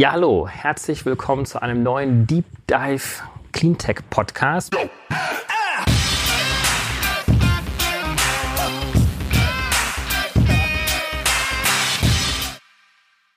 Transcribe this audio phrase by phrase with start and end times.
[0.00, 4.74] Ja, hallo, herzlich willkommen zu einem neuen Deep Dive Cleantech Podcast.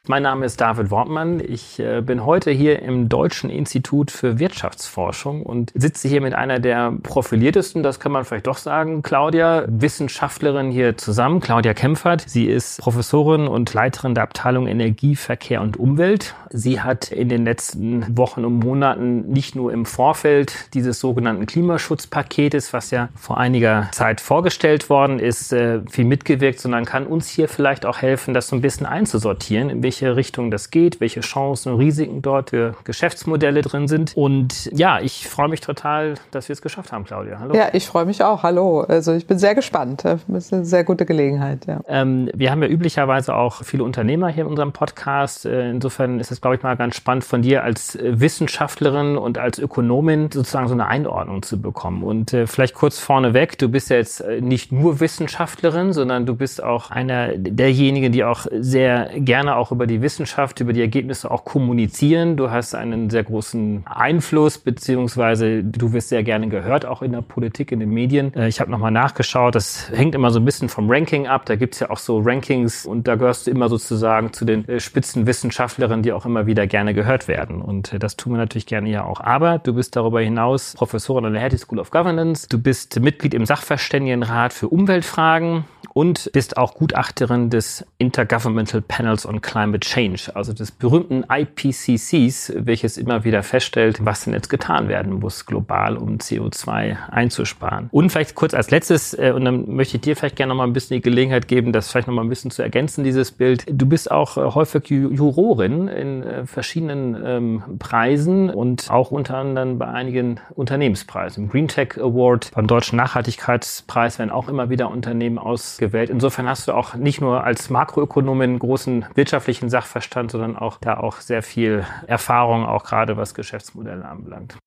[0.06, 1.40] Mein Name ist David Wortmann.
[1.40, 6.60] Ich äh, bin heute hier im Deutschen Institut für Wirtschaftsforschung und sitze hier mit einer
[6.60, 12.26] der profiliertesten, das kann man vielleicht doch sagen, Claudia, Wissenschaftlerin hier zusammen, Claudia Kempfert.
[12.28, 16.36] Sie ist Professorin und Leiterin der Abteilung Energie, Verkehr und Umwelt.
[16.50, 22.74] Sie hat in den letzten Wochen und Monaten nicht nur im Vorfeld dieses sogenannten Klimaschutzpaketes,
[22.74, 27.48] was ja vor einiger Zeit vorgestellt worden ist, äh, viel mitgewirkt, sondern kann uns hier
[27.48, 31.74] vielleicht auch helfen, das so ein bisschen einzusortieren, in welche Richtung das geht, welche Chancen
[31.74, 34.14] und Risiken dort für Geschäftsmodelle drin sind.
[34.16, 37.40] Und ja, ich freue mich total, dass wir es geschafft haben, Claudia.
[37.40, 37.54] Hallo.
[37.54, 38.42] Ja, ich freue mich auch.
[38.42, 38.82] Hallo.
[38.82, 40.04] Also ich bin sehr gespannt.
[40.04, 41.68] Das ist eine sehr gute Gelegenheit.
[41.68, 41.82] Ja.
[41.88, 45.46] Ähm, wir haben ja üblicherweise auch viele Unternehmer hier in unserem Podcast.
[45.46, 49.38] Äh, insofern ist es, glaube ich, mal ganz spannend von dir als äh, Wissenschaftlerin und
[49.38, 52.02] als Ökonomin sozusagen so eine Einordnung zu bekommen.
[52.02, 56.64] Und äh, vielleicht kurz vorneweg, du bist ja jetzt nicht nur Wissenschaftlerin, sondern du bist
[56.64, 61.30] auch einer derjenigen, die auch sehr gerne auch über über die Wissenschaft, über die Ergebnisse
[61.30, 62.38] auch kommunizieren.
[62.38, 67.22] Du hast einen sehr großen Einfluss, beziehungsweise du wirst sehr gerne gehört, auch in der
[67.22, 68.34] Politik, in den Medien.
[68.34, 71.46] Äh, ich habe nochmal nachgeschaut, das hängt immer so ein bisschen vom Ranking ab.
[71.46, 74.80] Da gibt's ja auch so Rankings und da gehörst du immer sozusagen zu den äh,
[74.80, 77.62] Spitzenwissenschaftlerinnen, die auch immer wieder gerne gehört werden.
[77.62, 79.20] Und äh, das tun wir natürlich gerne ja auch.
[79.20, 82.48] Aber du bist darüber hinaus Professorin an der Hattie School of Governance.
[82.48, 89.42] Du bist Mitglied im Sachverständigenrat für Umweltfragen und bist auch Gutachterin des Intergovernmental Panels on
[89.42, 95.14] Climate Change, also des berühmten IPCCs, welches immer wieder feststellt, was denn jetzt getan werden
[95.20, 97.90] muss, global, um CO2 einzusparen.
[97.92, 100.68] Und vielleicht kurz als letztes, äh, und dann möchte ich dir vielleicht gerne noch mal
[100.68, 103.66] ein bisschen die Gelegenheit geben, das vielleicht noch mal ein bisschen zu ergänzen, dieses Bild.
[103.70, 109.78] Du bist auch äh, häufig Jurorin in äh, verschiedenen ähm, Preisen und auch unter anderem
[109.78, 111.46] bei einigen Unternehmenspreisen.
[111.46, 116.10] Im Green Tech Award, beim Deutschen Nachhaltigkeitspreis werden auch immer wieder Unternehmen aus gewählt.
[116.10, 121.22] Insofern hast du auch nicht nur als Makroökonomin großen wirtschaftlichen Sachverstand, sondern auch da auch
[121.22, 124.58] sehr viel Erfahrung, auch gerade was Geschäftsmodelle anbelangt.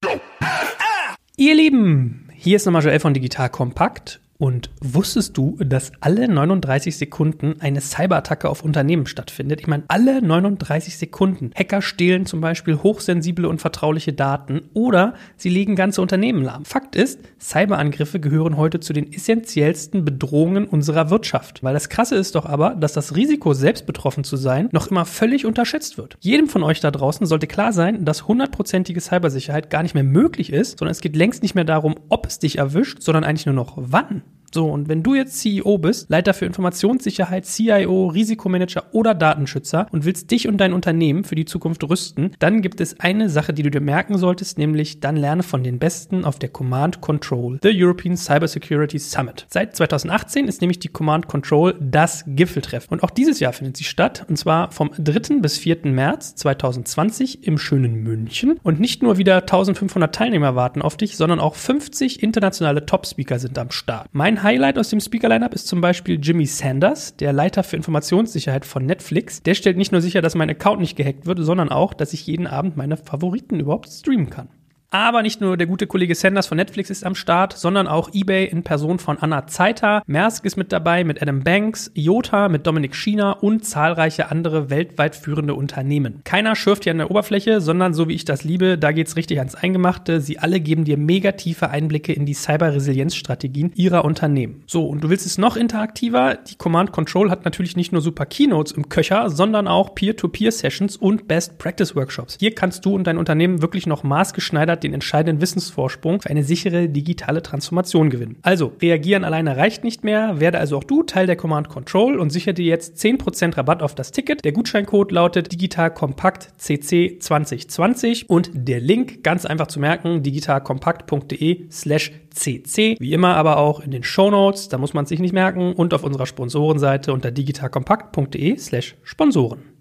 [1.36, 6.96] Ihr Lieben, hier ist nochmal Joel von Digital Kompakt und wusstest du, dass alle 39
[6.96, 9.60] Sekunden eine Cyberattacke auf Unternehmen stattfindet?
[9.60, 11.50] Ich meine, alle 39 Sekunden.
[11.56, 16.64] Hacker stehlen zum Beispiel hochsensible und vertrauliche Daten oder sie legen ganze Unternehmen lahm.
[16.64, 21.62] Fakt ist, Cyberangriffe gehören heute zu den essentiellsten Bedrohungen unserer Wirtschaft.
[21.62, 25.04] Weil das Krasse ist doch aber, dass das Risiko, selbst betroffen zu sein, noch immer
[25.04, 26.16] völlig unterschätzt wird.
[26.20, 30.52] Jedem von euch da draußen sollte klar sein, dass hundertprozentige Cybersicherheit gar nicht mehr möglich
[30.52, 33.54] ist, sondern es geht längst nicht mehr darum, ob es dich erwischt, sondern eigentlich nur
[33.54, 34.22] noch wann.
[34.52, 40.04] So, und wenn du jetzt CEO bist, Leiter für Informationssicherheit, CIO, Risikomanager oder Datenschützer und
[40.04, 43.62] willst dich und dein Unternehmen für die Zukunft rüsten, dann gibt es eine Sache, die
[43.62, 47.70] du dir merken solltest, nämlich dann lerne von den Besten auf der Command Control, the
[47.72, 49.46] European Cybersecurity Summit.
[49.48, 52.90] Seit 2018 ist nämlich die Command Control das Gipfeltreffen.
[52.90, 55.40] Und auch dieses Jahr findet sie statt, und zwar vom 3.
[55.40, 55.78] bis 4.
[55.84, 58.58] März 2020 im schönen München.
[58.62, 63.58] Und nicht nur wieder 1500 Teilnehmer warten auf dich, sondern auch 50 internationale Top-Speaker sind
[63.58, 64.08] am Start.
[64.12, 68.84] Mein Highlight aus dem Speaker-Lineup ist zum Beispiel Jimmy Sanders, der Leiter für Informationssicherheit von
[68.84, 69.42] Netflix.
[69.42, 72.26] Der stellt nicht nur sicher, dass mein Account nicht gehackt wird, sondern auch, dass ich
[72.26, 74.48] jeden Abend meine Favoriten überhaupt streamen kann.
[74.96, 78.46] Aber nicht nur der gute Kollege Sanders von Netflix ist am Start, sondern auch eBay
[78.46, 80.02] in Person von Anna Zeiter.
[80.06, 85.14] Maersk ist mit dabei mit Adam Banks, Iota mit Dominik Schiener und zahlreiche andere weltweit
[85.14, 86.22] führende Unternehmen.
[86.24, 89.36] Keiner schürft hier an der Oberfläche, sondern so wie ich das liebe, da geht's richtig
[89.36, 90.22] ans Eingemachte.
[90.22, 94.62] Sie alle geben dir mega tiefe Einblicke in die Cyber-Resilienz-Strategien ihrer Unternehmen.
[94.66, 96.38] So, und du willst es noch interaktiver?
[96.48, 101.28] Die Command Control hat natürlich nicht nur super Keynotes im Köcher, sondern auch Peer-to-Peer-Sessions und
[101.28, 102.38] Best-Practice-Workshops.
[102.40, 106.88] Hier kannst du und dein Unternehmen wirklich noch maßgeschneidert den entscheidenden Wissensvorsprung für eine sichere
[106.88, 108.36] digitale Transformation gewinnen.
[108.42, 112.30] Also, reagieren alleine reicht nicht mehr, werde also auch du Teil der Command Control und
[112.30, 114.44] sichere dir jetzt 10% Rabatt auf das Ticket.
[114.44, 122.12] Der Gutscheincode lautet digitalkompakt CC 2020 und der Link ganz einfach zu merken, digitalkompakt.de slash
[122.30, 122.96] CC.
[122.98, 125.72] Wie immer aber auch in den Show Notes, da muss man es sich nicht merken
[125.72, 129.75] und auf unserer Sponsorenseite unter digitalkompakt.de slash Sponsoren.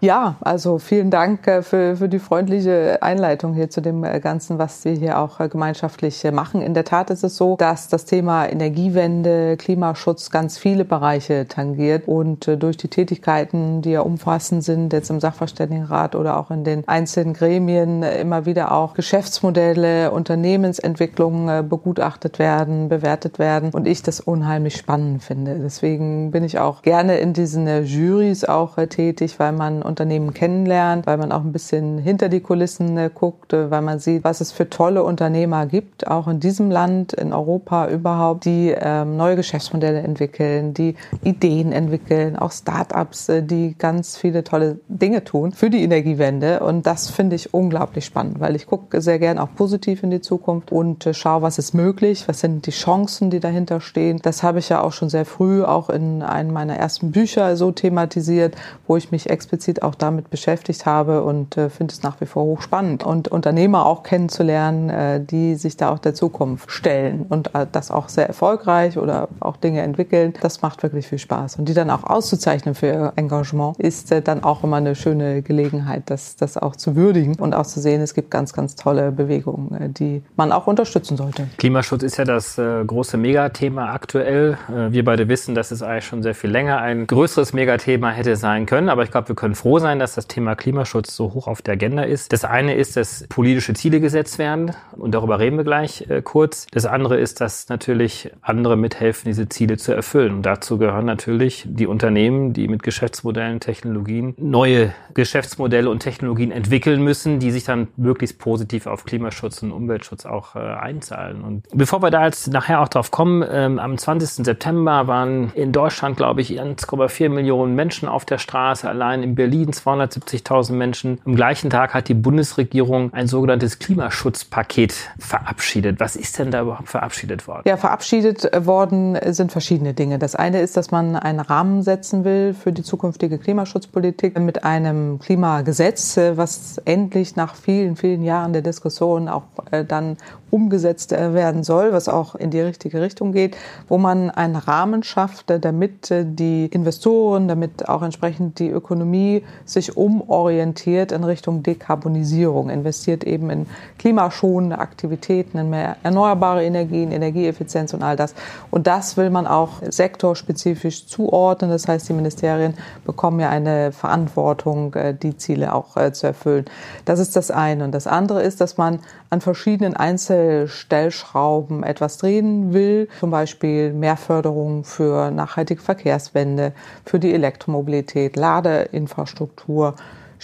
[0.00, 4.58] Ja, also vielen Dank äh, für, für die freundliche Einleitung hier zu dem äh, Ganzen,
[4.58, 6.60] was wir hier auch äh, gemeinschaftlich machen.
[6.62, 12.08] In der Tat ist es so, dass das Thema Energiewende, Klimaschutz ganz viele Bereiche tangiert
[12.08, 16.86] und durch die Tätigkeiten, die ja umfassend sind, jetzt im Sachverständigenrat oder auch in den
[16.88, 24.76] einzelnen Gremien, immer wieder auch Geschäftsmodelle, Unternehmensentwicklungen begutachtet werden, bewertet werden und ich das unheimlich
[24.76, 25.58] spannend finde.
[25.62, 31.16] Deswegen bin ich auch gerne in diesen Juries auch tätig, weil man Unternehmen kennenlernt, weil
[31.16, 34.52] man auch ein bisschen hinter die Kulissen äh, guckt, äh, weil man sieht, was es
[34.52, 40.00] für tolle Unternehmer gibt, auch in diesem Land, in Europa überhaupt, die ähm, neue Geschäftsmodelle
[40.00, 45.82] entwickeln, die Ideen entwickeln, auch Startups, äh, die ganz viele tolle Dinge tun für die
[45.82, 46.60] Energiewende.
[46.60, 50.20] Und das finde ich unglaublich spannend, weil ich gucke sehr gern auch positiv in die
[50.20, 54.20] Zukunft und äh, schaue, was ist möglich, was sind die Chancen, die dahinter stehen.
[54.22, 57.72] Das habe ich ja auch schon sehr früh auch in einem meiner ersten Bücher so
[57.72, 58.56] thematisiert,
[58.86, 62.44] wo ich mich explizit auch damit beschäftigt habe und äh, finde es nach wie vor
[62.44, 63.04] hochspannend.
[63.04, 67.90] Und Unternehmer auch kennenzulernen, äh, die sich da auch der Zukunft stellen und äh, das
[67.90, 71.56] auch sehr erfolgreich oder auch Dinge entwickeln, das macht wirklich viel Spaß.
[71.56, 75.42] Und die dann auch auszuzeichnen für ihr Engagement, ist äh, dann auch immer eine schöne
[75.42, 79.12] Gelegenheit, das, das auch zu würdigen und auch zu sehen, es gibt ganz, ganz tolle
[79.12, 81.48] Bewegungen, äh, die man auch unterstützen sollte.
[81.58, 84.58] Klimaschutz ist ja das große Megathema aktuell.
[84.68, 88.66] Wir beide wissen, dass es eigentlich schon sehr viel länger ein größeres Megathema hätte sein
[88.66, 91.62] können, aber ich glaube, wir können froh sein, dass das Thema Klimaschutz so hoch auf
[91.62, 92.34] der Agenda ist.
[92.34, 96.66] Das eine ist, dass politische Ziele gesetzt werden und darüber reden wir gleich äh, kurz.
[96.70, 100.34] Das andere ist, dass natürlich andere mithelfen, diese Ziele zu erfüllen.
[100.34, 107.02] Und dazu gehören natürlich die Unternehmen, die mit Geschäftsmodellen, Technologien neue Geschäftsmodelle und Technologien entwickeln
[107.02, 111.40] müssen, die sich dann möglichst positiv auf Klimaschutz und Umweltschutz auch äh, einzahlen.
[111.40, 114.44] Und bevor wir da jetzt nachher auch drauf kommen, ähm, am 20.
[114.44, 119.53] September waren in Deutschland, glaube ich, 1,4 Millionen Menschen auf der Straße, allein in Berlin
[119.62, 121.20] 270.000 Menschen.
[121.24, 126.00] Am gleichen Tag hat die Bundesregierung ein sogenanntes Klimaschutzpaket verabschiedet.
[126.00, 127.62] Was ist denn da überhaupt verabschiedet worden?
[127.66, 130.18] Ja, verabschiedet worden sind verschiedene Dinge.
[130.18, 135.18] Das eine ist, dass man einen Rahmen setzen will für die zukünftige Klimaschutzpolitik mit einem
[135.18, 140.16] Klimagesetz, was endlich nach vielen, vielen Jahren der Diskussion auch äh, dann
[140.54, 143.56] umgesetzt äh, werden soll, was auch in die richtige Richtung geht,
[143.88, 149.96] wo man einen Rahmen schafft, äh, damit die Investoren, damit auch entsprechend die Ökonomie sich
[149.96, 153.66] umorientiert in Richtung Dekarbonisierung, investiert eben in
[153.98, 158.36] klimaschonende Aktivitäten, in mehr erneuerbare Energien, Energieeffizienz und all das.
[158.70, 161.72] Und das will man auch sektorspezifisch zuordnen.
[161.72, 162.74] Das heißt, die Ministerien
[163.04, 166.66] bekommen ja eine Verantwortung, die Ziele auch zu erfüllen.
[167.04, 167.84] Das ist das eine.
[167.84, 169.96] Und das andere ist, dass man an verschiedenen
[170.44, 176.72] Einzelstellschrauben etwas drehen will, zum Beispiel mehr Förderung für nachhaltige Verkehrswende,
[177.04, 179.94] für die Elektromobilität, Ladeinfrastruktur,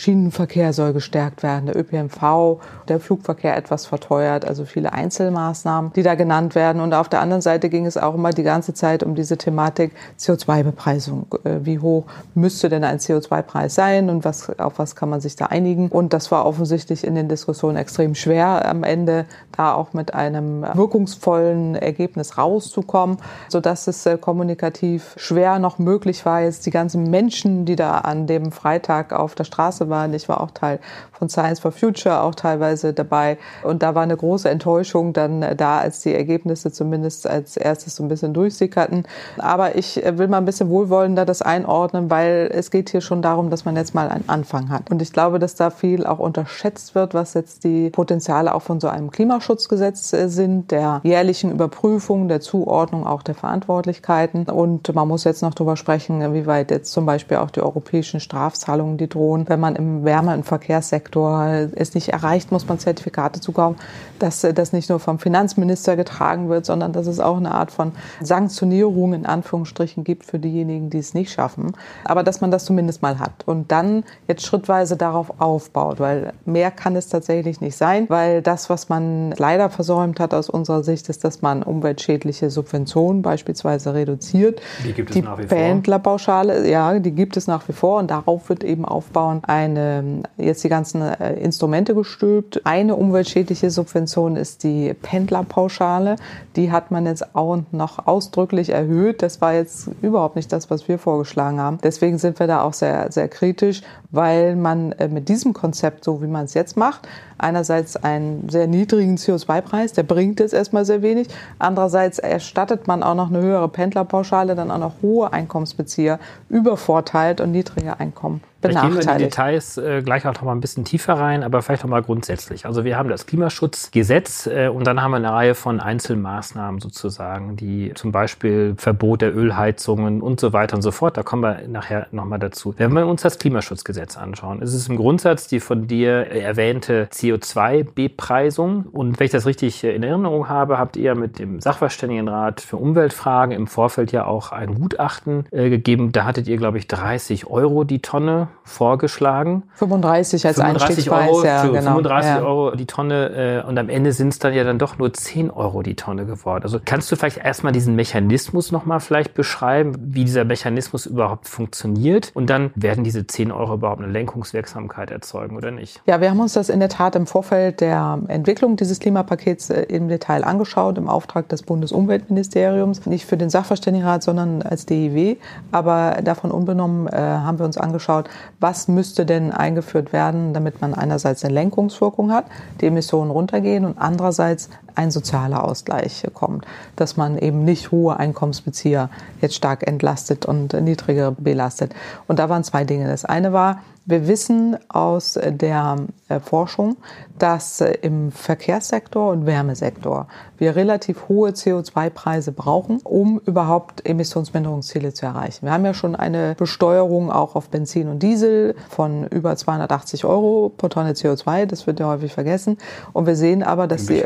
[0.00, 2.58] Schienenverkehr soll gestärkt werden, der ÖPNV,
[2.88, 6.80] der Flugverkehr etwas verteuert, also viele Einzelmaßnahmen, die da genannt werden.
[6.80, 9.92] Und auf der anderen Seite ging es auch immer die ganze Zeit um diese Thematik
[10.18, 11.26] CO2-Bepreisung.
[11.44, 15.36] Äh, wie hoch müsste denn ein CO2-Preis sein und was, auf was kann man sich
[15.36, 15.88] da einigen?
[15.88, 20.62] Und das war offensichtlich in den Diskussionen extrem schwer am Ende, da auch mit einem
[20.72, 23.18] wirkungsvollen Ergebnis rauszukommen,
[23.50, 28.26] sodass es äh, kommunikativ schwer noch möglich war, jetzt die ganzen Menschen, die da an
[28.26, 30.14] dem Freitag auf der Straße waren.
[30.14, 30.80] Ich war auch Teil
[31.20, 33.36] von Science for Future, auch teilweise dabei.
[33.62, 38.02] Und da war eine große Enttäuschung dann da, als die Ergebnisse zumindest als erstes so
[38.02, 39.04] ein bisschen durchsickerten.
[39.36, 43.50] Aber ich will mal ein bisschen wohlwollender das einordnen, weil es geht hier schon darum,
[43.50, 44.90] dass man jetzt mal einen Anfang hat.
[44.90, 48.80] Und ich glaube, dass da viel auch unterschätzt wird, was jetzt die Potenziale auch von
[48.80, 54.44] so einem Klimaschutzgesetz äh, sind, der jährlichen Überprüfung, der Zuordnung auch der Verantwortlichkeiten.
[54.44, 58.20] Und man muss jetzt noch darüber sprechen, wie weit jetzt zum Beispiel auch die europäischen
[58.20, 63.40] Strafzahlungen, die drohen, wenn man im Wärme- und Verkehrssektor es nicht erreicht, muss man Zertifikate
[63.40, 63.76] zukaufen,
[64.18, 67.92] dass das nicht nur vom Finanzminister getragen wird, sondern dass es auch eine Art von
[68.20, 71.72] Sanktionierung in Anführungsstrichen gibt für diejenigen, die es nicht schaffen.
[72.04, 76.70] Aber dass man das zumindest mal hat und dann jetzt schrittweise darauf aufbaut, weil mehr
[76.70, 81.08] kann es tatsächlich nicht sein, weil das, was man leider versäumt hat aus unserer Sicht,
[81.08, 84.60] ist, dass man umweltschädliche Subventionen beispielsweise reduziert.
[84.84, 85.58] Die gibt es die nach wie vor.
[85.58, 90.64] Pendlerpauschale, ja, die gibt es nach wie vor und darauf wird eben aufbauen eine, jetzt
[90.64, 92.62] die ganzen äh, Instrumente gestülpt.
[92.64, 96.16] Eine umweltschädliche Subvention ist die Pendlerpauschale.
[96.56, 99.22] Die hat man jetzt auch noch ausdrücklich erhöht.
[99.22, 101.78] Das war jetzt überhaupt nicht das, was wir vorgeschlagen haben.
[101.82, 106.22] Deswegen sind wir da auch sehr, sehr kritisch, weil man äh, mit diesem Konzept, so
[106.22, 111.02] wie man es jetzt macht, einerseits einen sehr niedrigen CO2-Preis, der bringt jetzt erstmal sehr
[111.02, 111.28] wenig.
[111.58, 117.52] Andererseits erstattet man auch noch eine höhere Pendlerpauschale, dann auch noch hohe Einkommensbezieher übervorteilt und
[117.52, 119.24] niedrige Einkommen Vielleicht gehen wir in die.
[119.24, 122.66] Details äh, gleich auch noch mal ein bisschen tiefer rein, aber vielleicht noch mal grundsätzlich.
[122.66, 127.56] Also wir haben das Klimaschutzgesetz äh, und dann haben wir eine Reihe von Einzelmaßnahmen sozusagen,
[127.56, 131.16] die zum Beispiel Verbot der Ölheizungen und so weiter und so fort.
[131.16, 132.74] Da kommen wir nachher noch mal dazu.
[132.76, 138.84] Wenn wir uns das Klimaschutzgesetz anschauen, ist es im Grundsatz die von dir erwähnte CO2-Bepreisung.
[138.92, 143.54] Und wenn ich das richtig in Erinnerung habe, habt ihr mit dem Sachverständigenrat für Umweltfragen
[143.54, 146.12] im Vorfeld ja auch ein Gutachten äh, gegeben.
[146.12, 149.64] Da hattet ihr, glaube ich, 30 Euro die Tonne vorgeschlagen.
[149.74, 151.96] 35 als 35 Einstiegspreis, Euro, ja, genau.
[151.96, 152.42] 35 ja.
[152.42, 155.50] Euro die Tonne äh, und am Ende sind es dann ja dann doch nur 10
[155.50, 156.62] Euro die Tonne geworden.
[156.62, 162.30] Also kannst du vielleicht erstmal diesen Mechanismus nochmal vielleicht beschreiben, wie dieser Mechanismus überhaupt funktioniert
[162.34, 166.00] und dann werden diese 10 Euro überhaupt eine Lenkungswirksamkeit erzeugen oder nicht?
[166.06, 169.82] Ja, wir haben uns das in der Tat im Vorfeld der Entwicklung dieses Klimapakets äh,
[169.82, 175.36] im Detail angeschaut, im Auftrag des Bundesumweltministeriums, nicht für den Sachverständigenrat, sondern als DIW.
[175.72, 178.28] Aber davon unbenommen äh, haben wir uns angeschaut,
[178.58, 182.46] was müsste denn eingeführt werden, damit man einerseits eine Lenkungswirkung hat,
[182.80, 186.66] die Emissionen runtergehen und andererseits ein sozialer Ausgleich kommt,
[186.96, 189.08] dass man eben nicht hohe Einkommensbezieher
[189.40, 191.94] jetzt stark entlastet und niedrigere belastet.
[192.28, 193.08] Und da waren zwei Dinge.
[193.08, 193.80] Das eine war,
[194.10, 195.96] wir wissen aus der
[196.28, 196.96] äh, Forschung,
[197.38, 200.26] dass äh, im Verkehrssektor und Wärmesektor
[200.58, 205.66] wir relativ hohe CO2-Preise brauchen, um überhaupt Emissionsminderungsziele zu erreichen.
[205.66, 210.72] Wir haben ja schon eine Besteuerung auch auf Benzin und Diesel von über 280 Euro
[210.76, 211.66] pro Tonne CO2.
[211.66, 212.78] Das wird ja häufig vergessen.
[213.12, 214.24] Und wir sehen aber, dass die,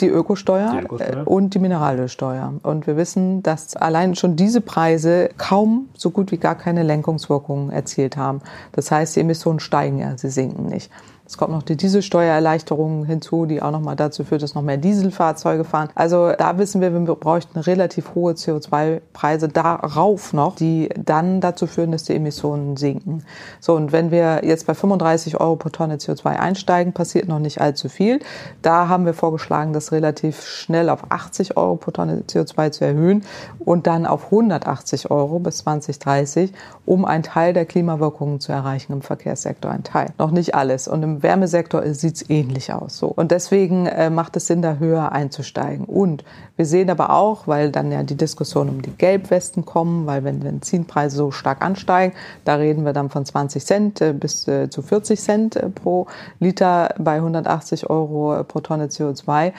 [0.00, 2.54] die, Ökosteuer die Ökosteuer und die Mineralölsteuer.
[2.62, 7.70] Und wir wissen, dass allein schon diese Preise kaum so gut wie gar keine Lenkungswirkungen
[7.70, 8.40] erzielt haben.
[8.72, 10.90] Das heißt, die Emissionen steigen ja, sie sinken nicht.
[11.28, 15.64] Es kommt noch die Dieselsteuererleichterung hinzu, die auch nochmal dazu führt, dass noch mehr Dieselfahrzeuge
[15.64, 15.90] fahren.
[15.94, 21.92] Also da wissen wir, wir bräuchten relativ hohe CO2-Preise darauf noch, die dann dazu führen,
[21.92, 23.24] dass die Emissionen sinken.
[23.60, 27.60] So, und wenn wir jetzt bei 35 Euro pro Tonne CO2 einsteigen, passiert noch nicht
[27.60, 28.20] allzu viel.
[28.62, 33.22] Da haben wir vorgeschlagen, das relativ schnell auf 80 Euro pro Tonne CO2 zu erhöhen
[33.58, 36.54] und dann auf 180 Euro bis 2030,
[36.86, 39.70] um einen Teil der Klimawirkungen zu erreichen im Verkehrssektor.
[39.70, 40.14] Ein Teil.
[40.16, 40.88] Noch nicht alles.
[40.88, 42.98] Und im Wärmesektor sieht es ähnlich aus.
[42.98, 43.08] So.
[43.08, 45.84] Und deswegen äh, macht es Sinn, da höher einzusteigen.
[45.84, 46.24] Und
[46.56, 50.40] wir sehen aber auch, weil dann ja die Diskussion um die Gelbwesten kommen, weil wenn
[50.40, 54.82] Benzinpreise so stark ansteigen, da reden wir dann von 20 Cent äh, bis äh, zu
[54.82, 56.06] 40 Cent äh, pro
[56.40, 59.52] Liter bei 180 Euro pro Tonne CO2 äh,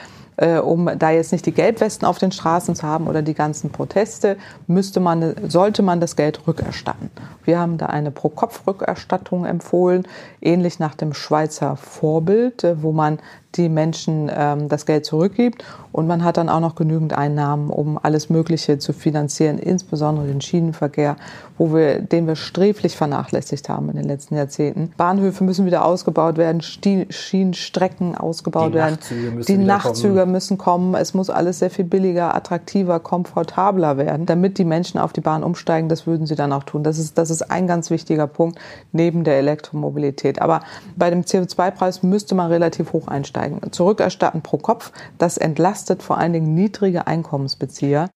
[0.63, 4.37] um da jetzt nicht die Gelbwesten auf den Straßen zu haben oder die ganzen Proteste,
[4.67, 7.11] müsste man, sollte man das Geld rückerstatten.
[7.43, 10.07] Wir haben da eine Pro-Kopf-Rückerstattung empfohlen,
[10.41, 13.19] ähnlich nach dem Schweizer Vorbild, äh, wo man
[13.55, 17.99] die Menschen ähm, das Geld zurückgibt und man hat dann auch noch genügend Einnahmen, um
[18.01, 21.15] alles Mögliche zu finanzieren, insbesondere den Schienenverkehr,
[21.57, 24.91] wo wir, den wir sträflich vernachlässigt haben in den letzten Jahrzehnten.
[24.97, 30.31] Bahnhöfe müssen wieder ausgebaut werden, Schienenstrecken ausgebaut die werden, Nachtzüge müssen die Nachtzüge kommen.
[30.31, 30.95] müssen kommen.
[30.95, 35.43] Es muss alles sehr viel billiger, attraktiver, komfortabler werden, damit die Menschen auf die Bahn
[35.43, 35.89] umsteigen.
[35.89, 36.83] Das würden sie dann auch tun.
[36.83, 38.59] Das ist, das ist ein ganz wichtiger Punkt
[38.91, 40.39] neben der Elektromobilität.
[40.39, 40.61] Aber
[40.95, 43.71] bei dem CO2-Preis müsste man relativ hoch einsteigen einsteigen.
[43.71, 48.09] Zurückerstatten pro Kopf, das entlastet vor allen Dingen niedrige Einkommensbezieher.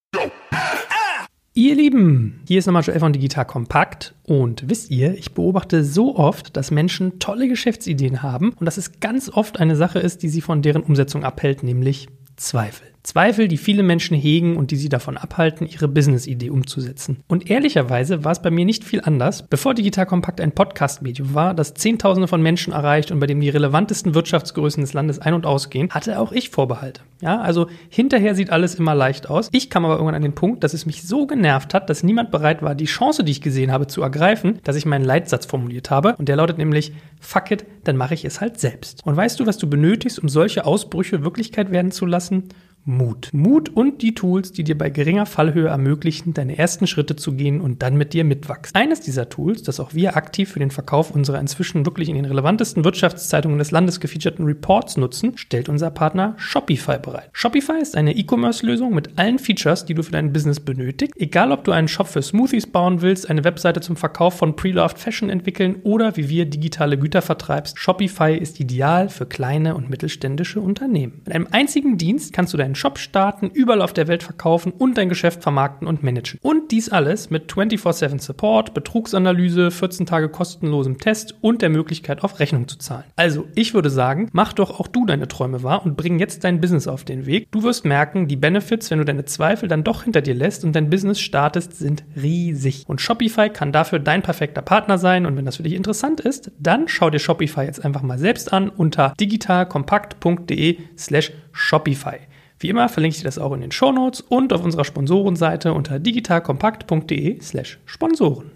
[1.55, 6.15] Ihr Lieben, hier ist nochmal Joel von Digital Kompakt und wisst ihr, ich beobachte so
[6.15, 10.29] oft, dass Menschen tolle Geschäftsideen haben und dass es ganz oft eine Sache ist, die
[10.29, 12.92] sie von deren Umsetzung abhält, nämlich Zweifel.
[13.03, 17.17] Zweifel, die viele Menschen hegen und die sie davon abhalten, ihre Business-Idee umzusetzen.
[17.27, 19.43] Und ehrlicherweise war es bei mir nicht viel anders.
[19.43, 23.49] Bevor Digital Kompakt ein Podcast-Medium war, das Zehntausende von Menschen erreicht und bei dem die
[23.49, 27.01] relevantesten Wirtschaftsgrößen des Landes ein- und ausgehen, hatte auch ich Vorbehalte.
[27.21, 29.49] Ja, also hinterher sieht alles immer leicht aus.
[29.51, 32.31] Ich kam aber irgendwann an den Punkt, dass es mich so genervt hat, dass niemand
[32.31, 35.89] bereit war, die Chance, die ich gesehen habe, zu ergreifen, dass ich meinen Leitsatz formuliert
[35.89, 36.15] habe.
[36.17, 39.05] Und der lautet nämlich, fuck it, dann mache ich es halt selbst.
[39.05, 42.49] Und weißt du, was du benötigst, um solche Ausbrüche Wirklichkeit werden zu lassen?
[42.85, 43.29] Mut.
[43.31, 47.61] Mut und die Tools, die dir bei geringer Fallhöhe ermöglichen, deine ersten Schritte zu gehen
[47.61, 48.75] und dann mit dir mitwachsen.
[48.75, 52.25] Eines dieser Tools, das auch wir aktiv für den Verkauf unserer inzwischen wirklich in den
[52.25, 57.29] relevantesten Wirtschaftszeitungen des Landes gefeaturten Reports nutzen, stellt unser Partner Shopify bereit.
[57.31, 61.15] Shopify ist eine E-Commerce-Lösung mit allen Features, die du für dein Business benötigst.
[61.19, 64.99] Egal, ob du einen Shop für Smoothies bauen willst, eine Webseite zum Verkauf von Pre-Loved
[64.99, 70.59] Fashion entwickeln oder wie wir digitale Güter vertreibst, Shopify ist ideal für kleine und mittelständische
[70.59, 71.21] Unternehmen.
[71.25, 74.97] Mit einem einzigen Dienst kannst du deinen Shop starten, überall auf der Welt verkaufen und
[74.97, 76.39] dein Geschäft vermarkten und managen.
[76.41, 82.39] Und dies alles mit 24-7 Support, Betrugsanalyse, 14 Tage kostenlosem Test und der Möglichkeit auf
[82.39, 83.05] Rechnung zu zahlen.
[83.15, 86.61] Also, ich würde sagen, mach doch auch du deine Träume wahr und bring jetzt dein
[86.61, 87.47] Business auf den Weg.
[87.51, 90.75] Du wirst merken, die Benefits, wenn du deine Zweifel dann doch hinter dir lässt und
[90.75, 92.83] dein Business startest, sind riesig.
[92.87, 96.51] Und Shopify kann dafür dein perfekter Partner sein und wenn das für dich interessant ist,
[96.59, 102.17] dann schau dir Shopify jetzt einfach mal selbst an unter digitalkompakt.de slash Shopify.
[102.63, 105.99] Wie immer verlinke ich dir das auch in den Shownotes und auf unserer Sponsorenseite unter
[105.99, 108.51] digitalkompakt.de slash Sponsoren.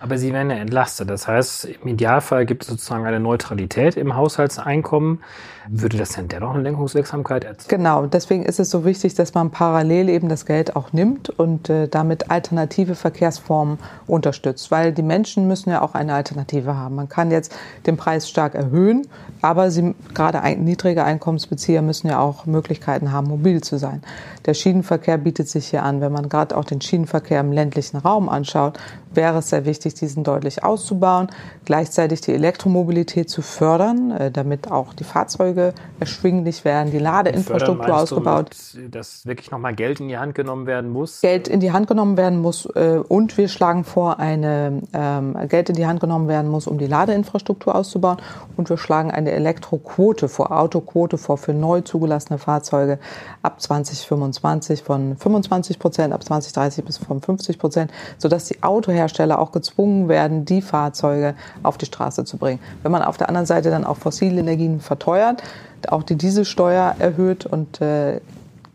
[0.00, 1.08] Aber sie werden ja entlastet.
[1.08, 5.20] Das heißt, im Idealfall gibt es sozusagen eine Neutralität im Haushaltseinkommen.
[5.68, 7.68] Würde das denn dennoch eine Lenkungswirksamkeit erzeugen?
[7.68, 11.70] Genau, deswegen ist es so wichtig, dass man parallel eben das Geld auch nimmt und
[11.70, 16.96] äh, damit alternative Verkehrsformen unterstützt, weil die Menschen müssen ja auch eine Alternative haben.
[16.96, 19.06] Man kann jetzt den Preis stark erhöhen,
[19.40, 24.02] aber sie, gerade ein, niedrige Einkommensbezieher müssen ja auch Möglichkeiten haben, mobil zu sein.
[24.44, 26.02] Der Schienenverkehr bietet sich hier an.
[26.02, 28.78] Wenn man gerade auch den Schienenverkehr im ländlichen Raum anschaut,
[29.14, 31.28] wäre es sehr wichtig, diesen deutlich auszubauen,
[31.66, 38.50] gleichzeitig die Elektromobilität zu fördern, äh, damit auch die Fahrzeuge erschwinglich werden, die Ladeinfrastruktur ausgebaut.
[38.72, 41.20] Du, dass wirklich nochmal Geld in die Hand genommen werden muss?
[41.20, 45.68] Geld in die Hand genommen werden muss äh, und wir schlagen vor, eine ähm, Geld
[45.68, 48.18] in die Hand genommen werden muss, um die Ladeinfrastruktur auszubauen
[48.56, 52.98] und wir schlagen eine Elektroquote vor, Autoquote vor für neu zugelassene Fahrzeuge
[53.42, 59.52] ab 2025 von 25 Prozent, ab 2030 bis von 50 Prozent, sodass die Autohersteller auch
[59.52, 62.60] gezwungen werden, die Fahrzeuge auf die Straße zu bringen.
[62.82, 65.42] Wenn man auf der anderen Seite dann auch fossile Energien verteuert,
[65.88, 68.20] auch die Dieselsteuer erhöht und äh,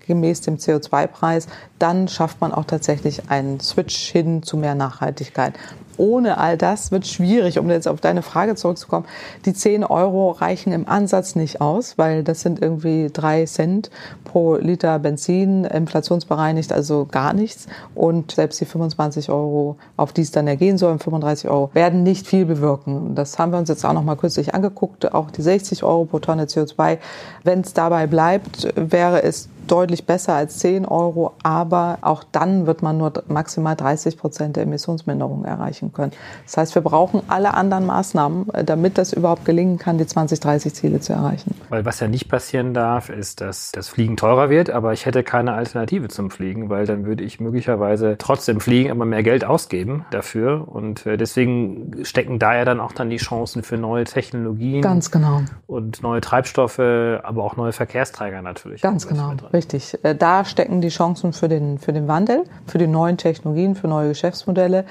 [0.07, 5.53] gemäß dem CO2-Preis, dann schafft man auch tatsächlich einen Switch hin zu mehr Nachhaltigkeit
[5.99, 9.05] ohne all das wird schwierig, um jetzt auf deine Frage zurückzukommen.
[9.45, 13.91] Die 10 Euro reichen im Ansatz nicht aus, weil das sind irgendwie drei Cent
[14.23, 17.67] pro Liter Benzin, inflationsbereinigt, also gar nichts.
[17.95, 22.25] Und selbst die 25 Euro, auf die es dann ergehen sollen, 35 Euro, werden nicht
[22.25, 23.15] viel bewirken.
[23.15, 25.13] Das haben wir uns jetzt auch noch mal kürzlich angeguckt.
[25.13, 26.97] Auch die 60 Euro pro Tonne CO2.
[27.43, 32.81] Wenn es dabei bleibt, wäre es deutlich besser als 10 Euro, aber auch dann wird
[32.81, 36.11] man nur maximal 30 Prozent der Emissionsminderung erreichen können.
[36.45, 40.99] Das heißt, wir brauchen alle anderen Maßnahmen, äh, damit das überhaupt gelingen kann, die 2030-Ziele
[40.99, 41.55] zu erreichen.
[41.69, 45.23] Weil was ja nicht passieren darf, ist, dass das Fliegen teurer wird, aber ich hätte
[45.23, 50.05] keine Alternative zum Fliegen, weil dann würde ich möglicherweise trotzdem fliegen, aber mehr Geld ausgeben
[50.11, 50.67] dafür.
[50.67, 54.81] Und äh, deswegen stecken da ja dann auch dann die Chancen für neue Technologien.
[54.81, 55.41] Ganz genau.
[55.67, 58.81] Und neue Treibstoffe, aber auch neue Verkehrsträger natürlich.
[58.81, 59.33] Ganz genau.
[59.59, 59.99] Richtig.
[60.03, 63.89] Äh, da stecken die Chancen für den, für den Wandel, für die neuen Technologien, für
[63.89, 64.85] neue Geschäftsmodelle,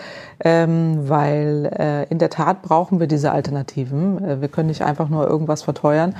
[0.44, 4.22] ähm, weil äh, in der Tat brauchen wir diese Alternativen.
[4.22, 6.14] Äh, wir können nicht einfach nur irgendwas verteuern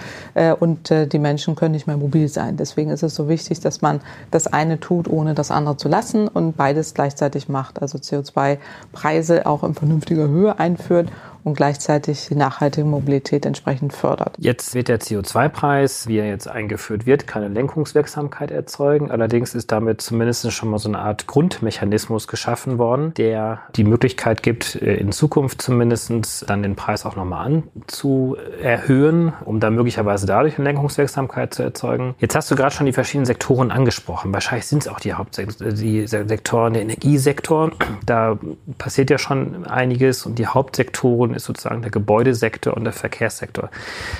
[0.61, 2.57] und die Menschen können nicht mehr mobil sein.
[2.57, 6.29] Deswegen ist es so wichtig, dass man das eine tut, ohne das andere zu lassen
[6.29, 7.83] und beides gleichzeitig macht.
[7.83, 11.09] Also CO2-Preise auch in vernünftiger Höhe einführt
[11.49, 14.35] und gleichzeitig die nachhaltige Mobilität entsprechend fördert.
[14.39, 19.11] Jetzt wird der CO2-Preis, wie er jetzt eingeführt wird, keine Lenkungswirksamkeit erzeugen.
[19.11, 24.43] Allerdings ist damit zumindest schon mal so eine Art Grundmechanismus geschaffen worden, der die Möglichkeit
[24.43, 30.59] gibt, äh, in Zukunft zumindest dann den Preis auch nochmal anzuerhöhen, um dann möglicherweise dadurch
[30.59, 32.15] eine Lenkungswirksamkeit zu erzeugen.
[32.19, 34.33] Jetzt hast du gerade schon die verschiedenen Sektoren angesprochen.
[34.35, 37.73] Wahrscheinlich sind es auch die Hauptsektoren, der Energiesektor.
[38.05, 38.39] Da
[38.77, 43.71] passiert ja schon einiges und die Hauptsektoren ist sozusagen der Gebäudesektor und der Verkehrssektor.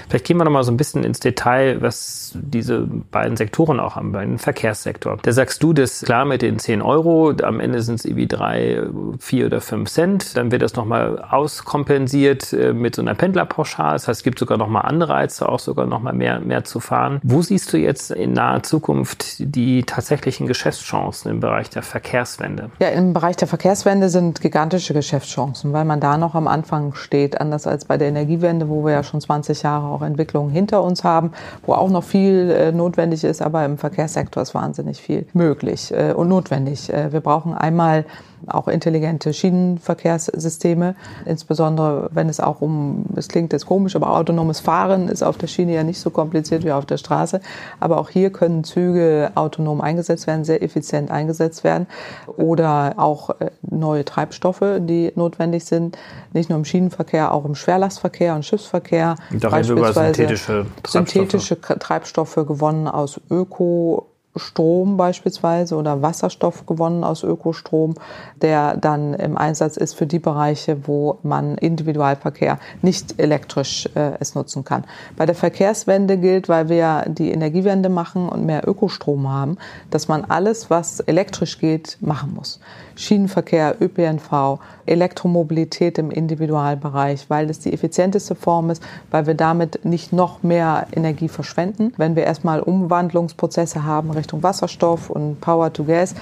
[0.09, 3.97] Vielleicht gehen wir noch mal so ein bisschen ins Detail, was diese beiden Sektoren auch
[3.97, 5.19] haben, beim Verkehrssektor.
[5.23, 8.83] Da sagst du, das klar mit den 10 Euro, am Ende sind es irgendwie drei,
[9.19, 10.37] vier oder fünf Cent.
[10.37, 13.93] Dann wird das nochmal auskompensiert äh, mit so einer Pendlerpauschale.
[13.93, 17.21] Das heißt, es gibt sogar nochmal Anreize, auch sogar nochmal mehr, mehr zu fahren.
[17.23, 22.71] Wo siehst du jetzt in naher Zukunft die tatsächlichen Geschäftschancen im Bereich der Verkehrswende?
[22.79, 27.41] Ja, im Bereich der Verkehrswende sind gigantische Geschäftschancen, weil man da noch am Anfang steht,
[27.41, 31.05] anders als bei der Energiewende, wo wir ja schon 20 Jahre auch Entwicklungen hinter uns
[31.05, 31.33] haben,
[31.65, 36.13] wo auch noch viel äh, notwendig ist, aber im Verkehrssektor ist wahnsinnig viel möglich äh,
[36.13, 36.93] und notwendig.
[36.93, 38.05] Äh, wir brauchen einmal
[38.47, 45.09] auch intelligente Schienenverkehrssysteme, insbesondere wenn es auch um, es klingt jetzt komisch, aber autonomes Fahren
[45.09, 47.41] ist auf der Schiene ja nicht so kompliziert wie auf der Straße.
[47.81, 51.87] Aber auch hier können Züge autonom eingesetzt werden, sehr effizient eingesetzt werden
[52.37, 55.99] oder auch äh, neue Treibstoffe, die notwendig sind,
[56.33, 59.17] nicht nur im Schienenverkehr, auch im Schwerlastverkehr und Schiffsverkehr.
[59.31, 60.93] Da beispielsweise synthetische Treibstoffe.
[60.93, 64.07] synthetische Treibstoffe gewonnen aus Öko
[64.39, 67.95] Strom beispielsweise oder Wasserstoff gewonnen aus Ökostrom,
[68.41, 74.35] der dann im Einsatz ist für die Bereiche, wo man Individualverkehr nicht elektrisch äh, es
[74.35, 74.85] nutzen kann.
[75.17, 79.59] Bei der Verkehrswende gilt, weil wir die Energiewende machen und mehr Ökostrom haben,
[79.91, 82.61] dass man alles, was elektrisch geht, machen muss.
[82.97, 90.13] Schienenverkehr, ÖPNV, Elektromobilität im Individualbereich, weil es die effizienteste Form ist, weil wir damit nicht
[90.13, 91.93] noch mehr Energie verschwenden.
[91.97, 96.15] Wenn wir erstmal Umwandlungsprozesse haben Richtung Wasserstoff und Power to Gas,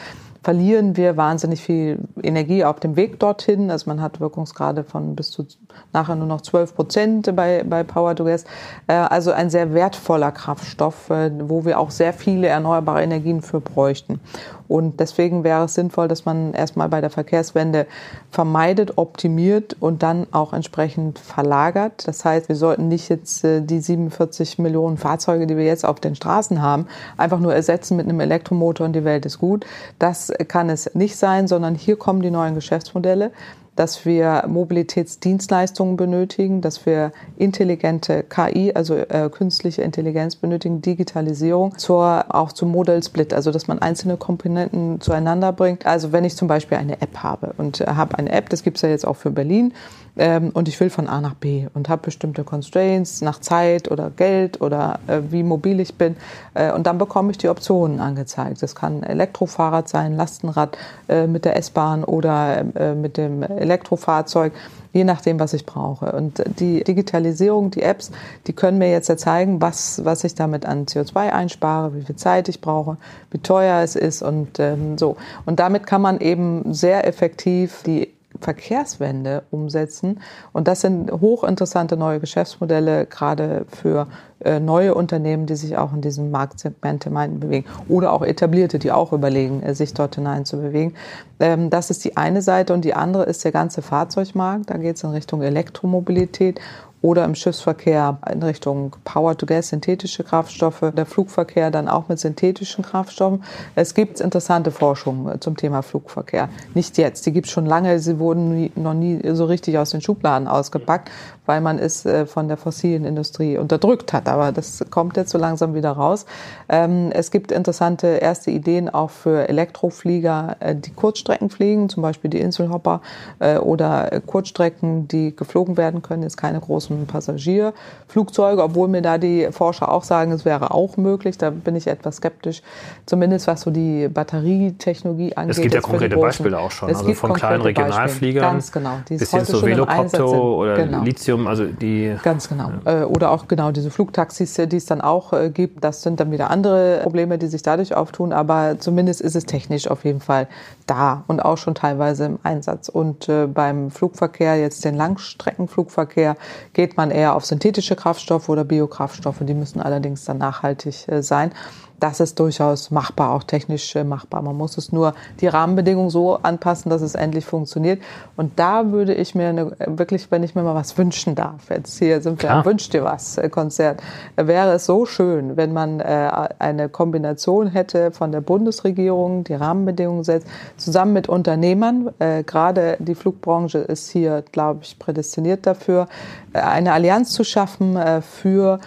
[0.44, 3.68] verlieren wir wahnsinnig viel Energie auf dem Weg dorthin.
[3.68, 5.44] Also man hat Wirkungsgrade von bis zu
[5.92, 8.44] nachher nur noch 12 Prozent bei, bei Power to Gas.
[8.86, 13.60] Äh, also ein sehr wertvoller Kraftstoff, äh, wo wir auch sehr viele erneuerbare Energien für
[13.60, 14.20] bräuchten.
[14.68, 17.86] Und deswegen wäre es sinnvoll, dass man erstmal bei der Verkehrswende
[18.30, 22.06] vermeidet, optimiert und dann auch entsprechend verlagert.
[22.06, 26.00] Das heißt, wir sollten nicht jetzt äh, die 47 Millionen Fahrzeuge, die wir jetzt auf
[26.00, 29.66] den Straßen haben, einfach nur ersetzen mit einem Elektromotor und die Welt ist gut.
[29.98, 33.32] Das kann es nicht sein, sondern hier kommen die neuen Geschäftsmodelle
[33.76, 42.24] dass wir Mobilitätsdienstleistungen benötigen, dass wir intelligente KI, also äh, künstliche Intelligenz benötigen, Digitalisierung, zur,
[42.28, 45.86] auch zum Model Split, also dass man einzelne Komponenten zueinander bringt.
[45.86, 48.78] Also wenn ich zum Beispiel eine App habe und äh, habe eine App, das gibt
[48.78, 49.72] es ja jetzt auch für Berlin,
[50.16, 54.10] ähm, und ich will von A nach B und habe bestimmte Constraints nach Zeit oder
[54.10, 56.16] Geld oder äh, wie mobil ich bin.
[56.54, 58.62] Äh, und dann bekomme ich die Optionen angezeigt.
[58.62, 60.76] Das kann Elektrofahrrad sein, Lastenrad
[61.08, 64.52] äh, mit der S-Bahn oder äh, mit dem Elektrofahrzeug
[64.96, 66.12] je nachdem, was ich brauche.
[66.12, 68.10] Und die Digitalisierung, die Apps,
[68.46, 72.16] die können mir jetzt ja zeigen, was, was ich damit an CO2 einspare, wie viel
[72.16, 72.96] Zeit ich brauche,
[73.30, 75.16] wie teuer es ist und ähm, so.
[75.44, 80.20] Und damit kann man eben sehr effektiv die Verkehrswende umsetzen.
[80.52, 84.06] Und das sind hochinteressante neue Geschäftsmodelle, gerade für
[84.40, 87.66] äh, neue Unternehmen, die sich auch in diesem Marktsegment bewegen.
[87.88, 90.94] Oder auch etablierte, die auch überlegen, äh, sich dort hinein zu bewegen.
[91.40, 92.74] Ähm, das ist die eine Seite.
[92.74, 94.68] Und die andere ist der ganze Fahrzeugmarkt.
[94.70, 96.60] Da geht es in Richtung Elektromobilität
[97.06, 103.44] oder im Schiffsverkehr in Richtung Power-to-Gas, synthetische Kraftstoffe, der Flugverkehr dann auch mit synthetischen Kraftstoffen.
[103.76, 106.48] Es gibt interessante Forschung zum Thema Flugverkehr.
[106.74, 110.00] Nicht jetzt, die gibt es schon lange, sie wurden noch nie so richtig aus den
[110.00, 111.08] Schubladen ausgepackt,
[111.46, 114.28] weil man es äh, von der fossilen Industrie unterdrückt hat.
[114.28, 116.26] Aber das kommt jetzt so langsam wieder raus.
[116.68, 122.30] Ähm, es gibt interessante erste Ideen auch für Elektroflieger, äh, die Kurzstrecken fliegen, zum Beispiel
[122.30, 123.00] die Inselhopper
[123.38, 129.18] äh, oder Kurzstrecken, die geflogen werden können, jetzt keine großen großen Passagierflugzeuge, obwohl mir da
[129.18, 131.38] die Forscher auch sagen, es wäre auch möglich.
[131.38, 132.62] Da bin ich etwas skeptisch,
[133.06, 135.56] zumindest was so die Batterietechnologie angeht.
[135.56, 138.98] Es gibt ja konkrete Beispiele auch schon, es also von kleinen Regionalfliegern Ganz genau.
[139.08, 141.02] Bis hin zu Velocopter oder genau.
[141.02, 142.14] Lithium, also die...
[142.22, 142.70] Ganz genau.
[142.84, 143.02] Ja.
[143.02, 145.84] Äh, oder auch genau diese Flugtaxis, die es dann auch äh, gibt.
[145.84, 149.88] Das sind dann wieder andere Probleme, die sich dadurch auftun, aber zumindest ist es technisch
[149.88, 150.48] auf jeden Fall
[150.86, 152.88] da und auch schon teilweise im Einsatz.
[152.88, 156.36] Und äh, beim Flugverkehr, jetzt den Langstreckenflugverkehr,
[156.76, 159.38] geht man eher auf synthetische Kraftstoffe oder Biokraftstoffe.
[159.40, 161.52] Die müssen allerdings dann nachhaltig äh, sein
[162.00, 164.42] das ist durchaus machbar, auch technisch äh, machbar.
[164.42, 168.02] Man muss es nur die Rahmenbedingungen so anpassen, dass es endlich funktioniert.
[168.36, 171.98] Und da würde ich mir eine, wirklich, wenn ich mir mal was wünschen darf, jetzt
[171.98, 174.02] hier sind wir am Wünsch dir was äh, Konzert,
[174.36, 180.24] wäre es so schön, wenn man äh, eine Kombination hätte von der Bundesregierung, die Rahmenbedingungen
[180.24, 182.10] setzt, zusammen mit Unternehmern.
[182.18, 186.08] Gerade die Flugbranche ist hier, glaube ich, prädestiniert dafür,
[186.52, 188.78] eine Allianz zu schaffen für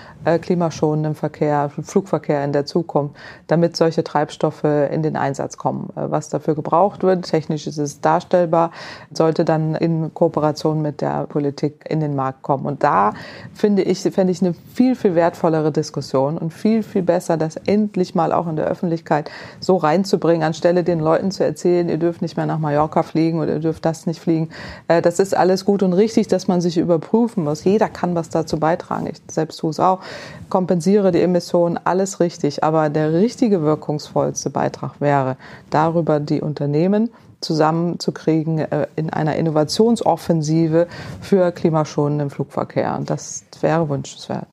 [0.41, 3.15] klimaschonenden Verkehr, Flugverkehr in der Zukunft kommt,
[3.47, 5.89] damit solche Treibstoffe in den Einsatz kommen.
[5.95, 8.71] Äh, was dafür gebraucht wird, technisch ist es darstellbar,
[9.13, 12.65] sollte dann in Kooperation mit der Politik in den Markt kommen.
[12.65, 13.13] Und da
[13.53, 18.15] finde ich, fände ich eine viel, viel wertvollere Diskussion und viel, viel besser, das endlich
[18.15, 22.35] mal auch in der Öffentlichkeit so reinzubringen, anstelle den Leuten zu erzählen, ihr dürft nicht
[22.35, 24.49] mehr nach Mallorca fliegen oder ihr dürft das nicht fliegen.
[24.87, 27.63] Äh, das ist alles gut und richtig, dass man sich überprüfen muss.
[27.63, 29.07] Jeder kann was dazu beitragen.
[29.07, 29.99] Ich selbst tue es auch.
[30.49, 32.63] Kompensiere die Emissionen, alles richtig.
[32.63, 35.37] Aber der richtige wirkungsvollste Beitrag wäre,
[35.69, 37.09] darüber die Unternehmen
[37.41, 40.87] zusammenzukriegen äh, in einer Innovationsoffensive
[41.21, 42.95] für klimaschonenden Flugverkehr.
[42.97, 44.47] Und das wäre wünschenswert.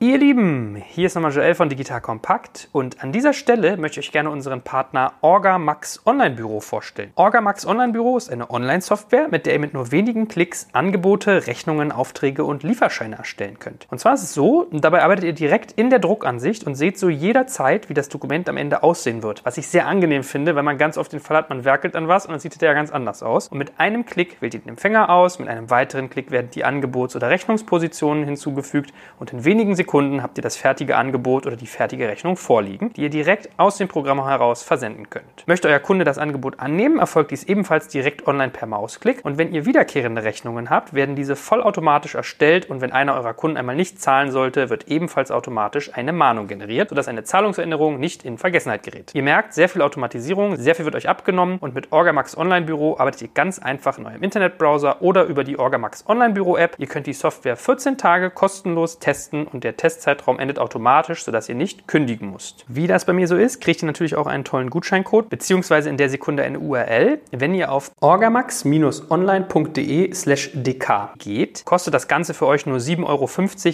[0.00, 4.06] Ihr Lieben, hier ist nochmal Joel von Digital Kompakt und an dieser Stelle möchte ich
[4.06, 7.10] euch gerne unseren Partner Orgamax Online Büro vorstellen.
[7.16, 11.90] Orgamax Online Büro ist eine Online-Software, mit der ihr mit nur wenigen Klicks Angebote, Rechnungen,
[11.90, 13.88] Aufträge und Lieferscheine erstellen könnt.
[13.90, 17.08] Und zwar ist es so, dabei arbeitet ihr direkt in der Druckansicht und seht so
[17.08, 19.44] jederzeit, wie das Dokument am Ende aussehen wird.
[19.44, 22.06] Was ich sehr angenehm finde, weil man ganz oft den Fall hat, man werkelt an
[22.06, 23.48] was und dann sieht es ja ganz anders aus.
[23.48, 26.64] Und mit einem Klick wählt ihr den Empfänger aus, mit einem weiteren Klick werden die
[26.64, 31.56] Angebots- oder Rechnungspositionen hinzugefügt und in wenigen Sekunden Kunden habt ihr das fertige Angebot oder
[31.56, 35.46] die fertige Rechnung vorliegen, die ihr direkt aus dem Programm heraus versenden könnt.
[35.46, 39.24] Möchte euer Kunde das Angebot annehmen, erfolgt dies ebenfalls direkt online per Mausklick.
[39.24, 43.56] Und wenn ihr wiederkehrende Rechnungen habt, werden diese vollautomatisch erstellt und wenn einer eurer Kunden
[43.56, 48.36] einmal nicht zahlen sollte, wird ebenfalls automatisch eine Mahnung generiert, sodass eine Zahlungserinnerung nicht in
[48.36, 49.14] Vergessenheit gerät.
[49.14, 52.98] Ihr merkt, sehr viel Automatisierung, sehr viel wird euch abgenommen und mit Orgamax Online Büro
[52.98, 56.74] arbeitet ihr ganz einfach in eurem Internetbrowser oder über die Orgamax Online Büro App.
[56.76, 61.54] Ihr könnt die Software 14 Tage kostenlos testen und der Testzeitraum endet automatisch, sodass ihr
[61.54, 62.66] nicht kündigen müsst.
[62.68, 65.96] Wie das bei mir so ist, kriegt ihr natürlich auch einen tollen Gutscheincode, beziehungsweise in
[65.96, 67.20] der Sekunde eine URL.
[67.30, 73.30] Wenn ihr auf orgamax-online.de slash dk geht, kostet das Ganze für euch nur 7,50 Euro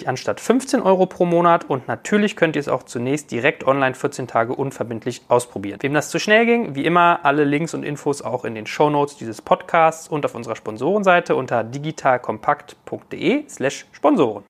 [0.09, 4.29] anstatt 15 Euro pro Monat und natürlich könnt ihr es auch zunächst direkt online 14
[4.29, 5.79] Tage unverbindlich ausprobieren.
[5.83, 8.91] Wem das zu schnell ging, wie immer, alle Links und Infos auch in den Show
[8.91, 14.45] Notes dieses Podcasts und auf unserer Sponsorenseite unter digitalkompakt.de slash Sponsoren.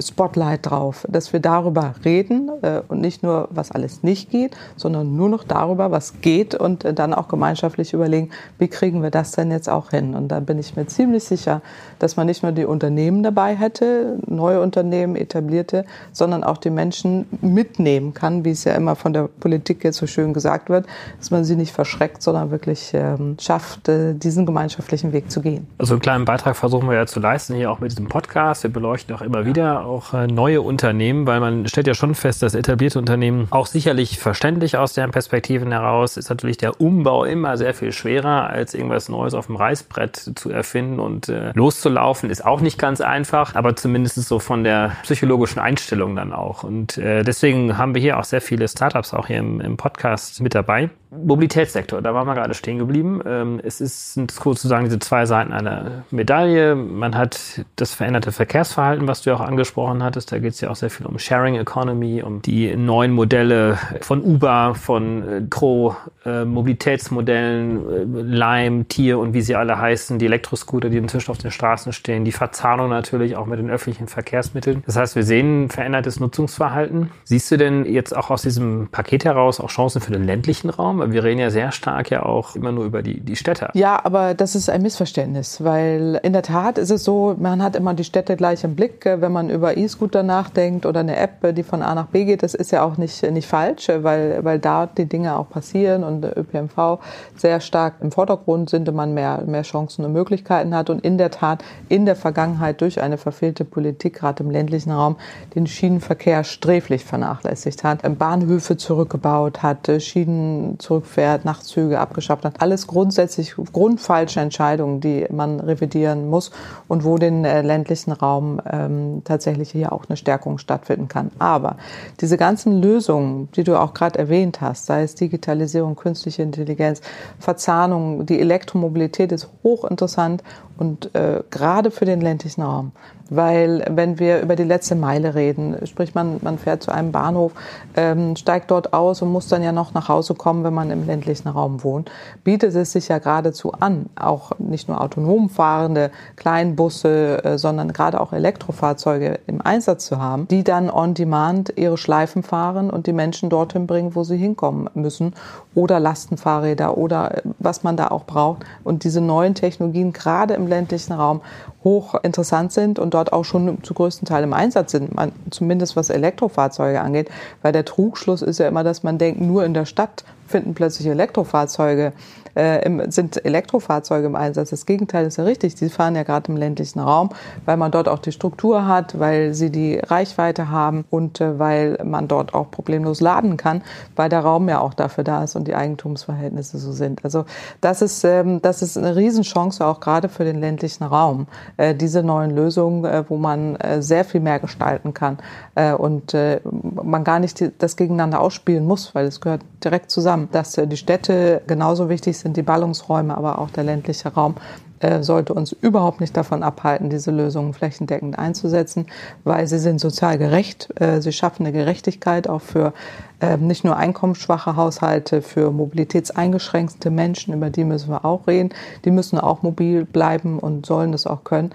[0.00, 5.16] Spotlight drauf, dass wir darüber reden äh, und nicht nur, was alles nicht geht, sondern
[5.16, 9.32] nur noch darüber, was geht und äh, dann auch gemeinschaftlich überlegen, wie kriegen wir das
[9.32, 10.14] denn jetzt auch hin.
[10.14, 11.62] Und da bin ich mir ziemlich sicher,
[11.98, 17.26] dass man nicht nur die Unternehmen dabei hätte, neue Unternehmen, etablierte, sondern auch die Menschen
[17.40, 20.86] mitnehmen kann, wie es ja immer von der Politik jetzt so schön gesagt wird,
[21.18, 25.66] dass man sie nicht verschreckt, sondern wirklich ähm, schafft, äh, diesen gemeinschaftlichen Weg zu gehen.
[25.78, 28.62] Also einen kleinen Beitrag versuchen wir ja zu leisten, hier auch mit diesem Podcast.
[28.62, 32.42] Wir beleuchten auch immer wieder auch äh, neue Unternehmen, weil man stellt ja schon fest,
[32.42, 37.56] dass etablierte Unternehmen auch sicherlich verständlich aus deren Perspektiven heraus ist natürlich der Umbau immer
[37.56, 42.44] sehr viel schwerer, als irgendwas Neues auf dem Reißbrett zu erfinden und äh, loszulaufen, ist
[42.44, 46.62] auch nicht ganz einfach, aber zumindest so von der psychologischen Einstellung dann auch.
[46.62, 50.40] Und äh, deswegen haben wir hier auch sehr viele Startups auch hier im, im Podcast
[50.40, 50.90] mit dabei.
[51.24, 53.20] Mobilitätssektor, da waren wir gerade stehen geblieben.
[53.26, 56.74] Ähm, es ist, sind sozusagen diese zwei Seiten einer Medaille.
[56.74, 60.32] Man hat das veränderte Verkehrsverhalten, was du ja auch angesprochen hattest.
[60.32, 64.22] Da geht es ja auch sehr viel um Sharing Economy, um die neuen Modelle von
[64.22, 70.26] Uber, von äh, Crow, äh, Mobilitätsmodellen, äh, Lime, Tier und wie sie alle heißen, die
[70.26, 74.82] Elektroscooter, die inzwischen auf den Straßen stehen, die Verzahnung natürlich auch mit den öffentlichen Verkehrsmitteln.
[74.86, 77.10] Das heißt, wir sehen verändertes Nutzungsverhalten.
[77.24, 81.00] Siehst du denn jetzt auch aus diesem Paket heraus auch Chancen für den ländlichen Raum?
[81.12, 83.70] Wir reden ja sehr stark ja auch immer nur über die, die Städte.
[83.74, 87.76] Ja, aber das ist ein Missverständnis, weil in der Tat ist es so, man hat
[87.76, 89.04] immer die Städte gleich im Blick.
[89.04, 92.54] Wenn man über E-Scooter nachdenkt oder eine App, die von A nach B geht, das
[92.54, 96.98] ist ja auch nicht, nicht falsch, weil, weil da die Dinge auch passieren und ÖPNV
[97.36, 100.90] sehr stark im Vordergrund sind und man mehr, mehr Chancen und Möglichkeiten hat.
[100.90, 105.16] Und in der Tat in der Vergangenheit durch eine verfehlte Politik, gerade im ländlichen Raum,
[105.54, 112.60] den Schienenverkehr sträflich vernachlässigt hat, Bahnhöfe zurückgebaut hat, Schienen zurückfährt, Nachtzüge abgeschafft hat.
[112.62, 116.52] Alles grundsätzlich grundfalsche Entscheidungen, die man revidieren muss
[116.86, 121.32] und wo den äh, ländlichen Raum ähm, tatsächlich hier auch eine Stärkung stattfinden kann.
[121.38, 121.76] Aber
[122.20, 127.00] diese ganzen Lösungen, die du auch gerade erwähnt hast, sei es Digitalisierung, künstliche Intelligenz,
[127.40, 130.42] Verzahnung, die Elektromobilität ist hochinteressant
[130.78, 132.92] und äh, gerade für den ländlichen Raum.
[133.28, 137.52] Weil wenn wir über die letzte Meile reden, sprich man, man fährt zu einem Bahnhof,
[137.96, 141.06] ähm, steigt dort aus und muss dann ja noch nach Hause kommen, wenn man im
[141.06, 142.10] ländlichen Raum wohnt,
[142.44, 148.20] bietet es sich ja geradezu an, auch nicht nur autonom fahrende Kleinbusse, äh, sondern gerade
[148.20, 153.12] auch Elektrofahrzeuge im Einsatz zu haben, die dann on demand ihre Schleifen fahren und die
[153.12, 155.34] Menschen dorthin bringen, wo sie hinkommen müssen
[155.74, 158.64] oder Lastenfahrräder oder äh, was man da auch braucht.
[158.84, 161.40] Und diese neuen Technologien gerade im ländlichen Raum
[161.82, 165.10] hoch interessant sind und dort auch schon zu größten Teil im Einsatz sind,
[165.50, 167.30] zumindest was Elektrofahrzeuge angeht,
[167.62, 171.06] weil der Trugschluss ist ja immer, dass man denkt, nur in der Stadt finden plötzlich
[171.06, 172.12] Elektrofahrzeuge
[172.56, 174.70] äh, im, sind Elektrofahrzeuge im Einsatz.
[174.70, 175.74] Das Gegenteil ist ja richtig.
[175.74, 177.30] Die fahren ja gerade im ländlichen Raum,
[177.64, 181.98] weil man dort auch die Struktur hat, weil sie die Reichweite haben und äh, weil
[182.04, 183.82] man dort auch problemlos laden kann,
[184.16, 187.24] weil der Raum ja auch dafür da ist und die Eigentumsverhältnisse so sind.
[187.24, 187.44] Also
[187.80, 192.22] das ist, ähm, das ist eine Riesenchance auch gerade für den ländlichen Raum, äh, diese
[192.22, 195.38] neuen Lösungen, äh, wo man äh, sehr viel mehr gestalten kann
[195.74, 200.10] äh, und äh, man gar nicht die, das gegeneinander ausspielen muss, weil es gehört direkt
[200.10, 204.32] zusammen, dass äh, die Städte genauso wichtig sind sind die Ballungsräume, aber auch der ländliche
[204.32, 204.54] Raum
[205.00, 209.06] äh, sollte uns überhaupt nicht davon abhalten, diese Lösungen flächendeckend einzusetzen,
[209.42, 210.88] weil sie sind sozial gerecht.
[211.00, 212.92] Äh, sie schaffen eine Gerechtigkeit auch für
[213.40, 218.70] äh, nicht nur einkommensschwache Haushalte, für mobilitätseingeschränkte Menschen, über die müssen wir auch reden.
[219.04, 221.72] Die müssen auch mobil bleiben und sollen das auch können.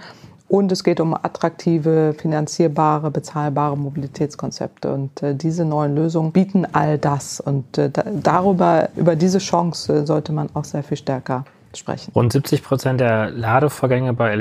[0.51, 4.93] Und es geht um attraktive, finanzierbare, bezahlbare Mobilitätskonzepte.
[4.93, 7.39] Und äh, diese neuen Lösungen bieten all das.
[7.39, 12.11] Und äh, darüber, über diese Chance sollte man auch sehr viel stärker sprechen.
[12.13, 14.35] Rund 70 Prozent der Ladevorgänge bei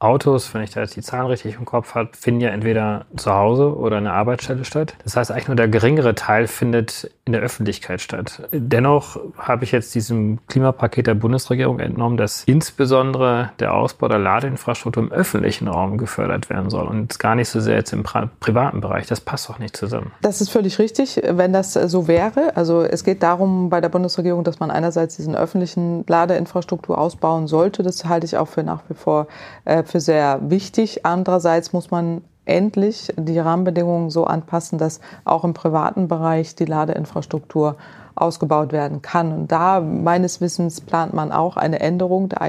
[0.00, 3.32] Elektroautos, wenn ich da jetzt die Zahlen richtig im Kopf habe, finden ja entweder zu
[3.32, 4.94] Hause oder in der Arbeitsstelle statt.
[5.02, 8.42] Das heißt, eigentlich nur der geringere Teil findet in der Öffentlichkeit statt.
[8.52, 15.02] Dennoch habe ich jetzt diesem Klimapaket der Bundesregierung entnommen, dass insbesondere der Ausbau der Ladeinfrastruktur
[15.02, 19.08] im öffentlichen Raum gefördert werden soll und gar nicht so sehr jetzt im privaten Bereich.
[19.08, 20.12] Das passt doch nicht zusammen.
[20.22, 22.56] Das ist völlig richtig, wenn das so wäre.
[22.56, 27.48] Also es geht darum bei der Bundesregierung, dass man einerseits diesen öffentlichen Lade Infrastruktur ausbauen
[27.48, 27.82] sollte.
[27.82, 29.26] Das halte ich auch für nach wie vor
[29.64, 31.04] äh, für sehr wichtig.
[31.04, 37.76] Andererseits muss man endlich die Rahmenbedingungen so anpassen, dass auch im privaten Bereich die Ladeinfrastruktur
[38.14, 39.32] ausgebaut werden kann.
[39.32, 42.42] Und da meines Wissens plant man auch eine Änderung der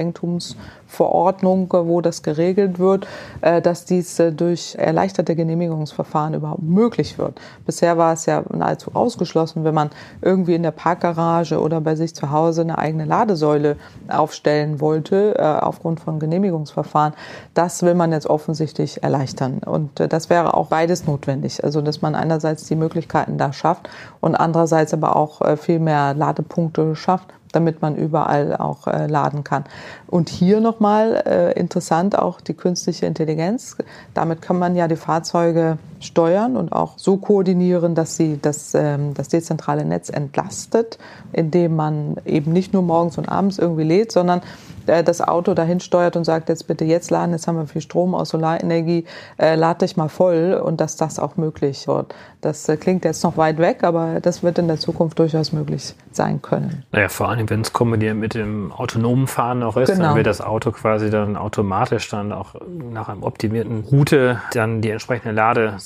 [0.90, 3.06] Eigentumsverordnung, wo das geregelt wird,
[3.40, 7.40] äh, dass dies äh, durch erleichterte Genehmigungsverfahren überhaupt möglich wird.
[7.66, 9.90] Bisher war es ja nahezu ausgeschlossen, wenn man
[10.22, 13.76] irgendwie in der Parkgarage oder bei sich zu Hause eine eigene Ladesäule
[14.08, 17.14] aufstellen wollte, äh, aufgrund von Genehmigungsverfahren.
[17.54, 19.60] Das will man jetzt offensichtlich erleichtern.
[19.64, 21.62] Und das wäre auch beides notwendig.
[21.64, 23.88] Also, dass man einerseits die Möglichkeiten da schafft
[24.20, 29.64] und andererseits aber auch viel mehr Ladepunkte schafft, damit man überall auch äh, laden kann.
[30.06, 33.76] Und hier nochmal äh, interessant auch die künstliche Intelligenz.
[34.14, 39.14] Damit kann man ja die Fahrzeuge steuern und auch so koordinieren, dass sie das, ähm,
[39.14, 40.98] das dezentrale Netz entlastet,
[41.32, 44.40] indem man eben nicht nur morgens und abends irgendwie lädt, sondern
[44.86, 47.80] äh, das Auto dahin steuert und sagt, jetzt bitte jetzt laden, jetzt haben wir viel
[47.80, 49.04] Strom aus Solarenergie,
[49.38, 52.14] äh, lad dich mal voll und dass das auch möglich wird.
[52.40, 55.94] Das äh, klingt jetzt noch weit weg, aber das wird in der Zukunft durchaus möglich
[56.12, 56.84] sein können.
[56.92, 60.04] Naja, vor allem, wenn es kombiniert mit dem autonomen Fahren noch ist, genau.
[60.04, 62.54] dann wird das Auto quasi dann automatisch dann auch
[62.90, 65.34] nach einem optimierten Route dann die entsprechende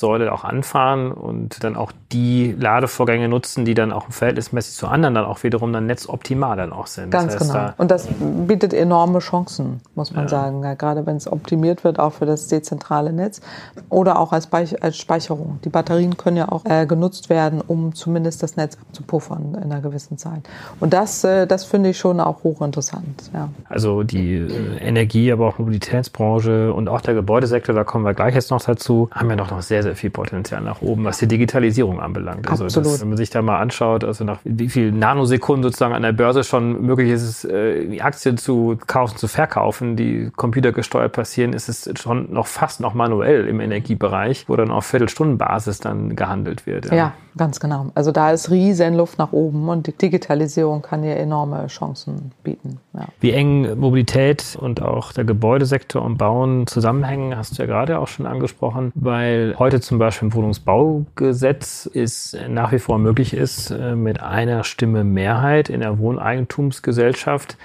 [0.05, 5.15] Ladesäule auch anfahren und dann auch die Ladevorgänge nutzen, die dann auch verhältnismäßig zu anderen
[5.15, 7.11] dann auch wiederum dann netzoptimal dann auch sind.
[7.11, 7.65] Ganz das heißt, genau.
[7.67, 8.09] Da und das
[8.47, 10.29] bietet enorme Chancen, muss man ja.
[10.29, 10.63] sagen.
[10.63, 13.41] Ja, gerade wenn es optimiert wird, auch für das dezentrale Netz
[13.89, 15.59] oder auch als, als Speicherung.
[15.65, 19.81] Die Batterien können ja auch äh, genutzt werden, um zumindest das Netz abzupuffern in einer
[19.81, 20.43] gewissen Zeit.
[20.81, 23.31] Und das, äh, das finde ich schon auch hochinteressant.
[23.33, 23.49] Ja.
[23.69, 28.35] Also die äh, Energie, aber auch Mobilitätsbranche und auch der Gebäudesektor, da kommen wir gleich
[28.35, 31.29] jetzt noch dazu, haben ja noch, noch sehr, sehr viel Potenzial nach oben, was die
[31.29, 32.49] Digitalisierung anbelangt.
[32.51, 36.03] Also das, wenn man sich da mal anschaut, also nach wie viel Nanosekunden sozusagen an
[36.03, 41.69] der Börse schon möglich ist, äh, Aktien zu kaufen, zu verkaufen, die computergesteuert passieren, ist
[41.69, 46.87] es schon noch fast noch manuell im Energiebereich, wo dann auf Viertelstundenbasis dann gehandelt wird.
[46.87, 46.95] Ja.
[46.95, 47.91] ja, ganz genau.
[47.95, 52.33] Also da ist riesen Luft nach oben und die Digitalisierung kann hier enorm enorme Chancen
[52.43, 52.79] bieten.
[52.95, 53.07] Ja.
[53.21, 58.09] Wie eng Mobilität und auch der Gebäudesektor und Bauen zusammenhängen, hast du ja gerade auch
[58.09, 63.95] schon angesprochen, weil heute zum Beispiel im Wohnungsbaugesetz es nach wie vor möglich ist, äh,
[63.95, 67.57] mit einer Stimme Mehrheit in der Wohneigentumsgesellschaft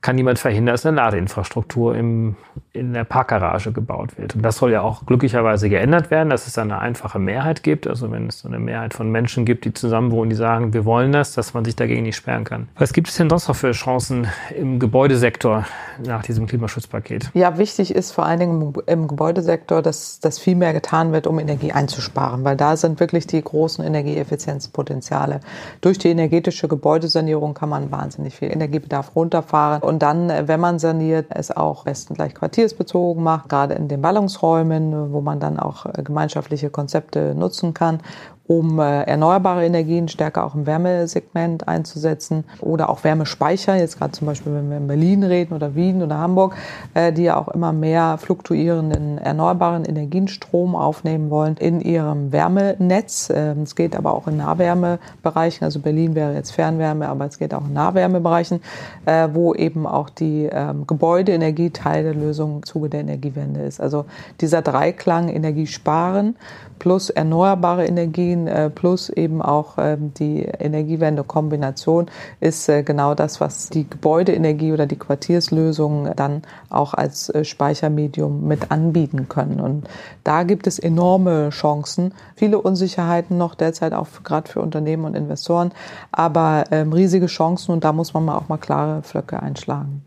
[0.00, 2.36] kann niemand verhindern, dass eine Ladeinfrastruktur im,
[2.72, 4.36] in der Parkgarage gebaut wird.
[4.36, 7.86] Und das soll ja auch glücklicherweise geändert werden, dass es eine einfache Mehrheit gibt.
[7.86, 11.32] Also wenn es eine Mehrheit von Menschen gibt, die zusammenwohnen, die sagen, wir wollen das,
[11.32, 12.68] dass man sich dagegen nicht sperren kann.
[12.78, 15.64] Was gibt es denn sonst noch für Chancen im Gebäudesektor
[16.04, 17.30] nach diesem Klimaschutzpaket?
[17.34, 21.38] Ja, wichtig ist vor allen Dingen im Gebäudesektor, dass, dass viel mehr getan wird, um
[21.38, 25.40] Energie einzusparen, weil da sind wirklich die großen Energieeffizienzpotenziale.
[25.80, 29.82] Durch die energetische Gebäudesanierung kann man wahnsinnig viel Energiebedarf runterfahren.
[29.86, 34.02] Und dann, äh, wenn man saniert, es auch besten gleich quartiersbezogen macht, gerade in den
[34.02, 38.00] Ballungsräumen, wo man dann auch äh, gemeinschaftliche Konzepte nutzen kann
[38.48, 44.26] um äh, erneuerbare Energien stärker auch im Wärmesegment einzusetzen oder auch Wärmespeicher, jetzt gerade zum
[44.26, 46.54] Beispiel, wenn wir in Berlin reden oder Wien oder Hamburg,
[46.94, 53.32] äh, die ja auch immer mehr fluktuierenden erneuerbaren Energienstrom aufnehmen wollen in ihrem Wärmenetz.
[53.34, 57.52] Ähm, es geht aber auch in Nahwärmebereichen, also Berlin wäre jetzt Fernwärme, aber es geht
[57.52, 58.60] auch in Nahwärmebereichen,
[59.06, 63.80] äh, wo eben auch die ähm, Gebäudeenergie Teil der Lösung im Zuge der Energiewende ist.
[63.80, 64.06] Also
[64.40, 66.36] dieser Dreiklang Energie sparen,
[66.78, 72.06] plus erneuerbare Energien äh, plus eben auch ähm, die Energiewende-Kombination
[72.40, 78.46] ist äh, genau das, was die Gebäudeenergie oder die Quartierslösungen dann auch als äh, Speichermedium
[78.46, 79.60] mit anbieten können.
[79.60, 79.88] Und
[80.24, 85.72] da gibt es enorme Chancen, viele Unsicherheiten noch derzeit auch gerade für Unternehmen und Investoren,
[86.12, 90.02] aber ähm, riesige Chancen und da muss man mal auch mal klare Flöcke einschlagen.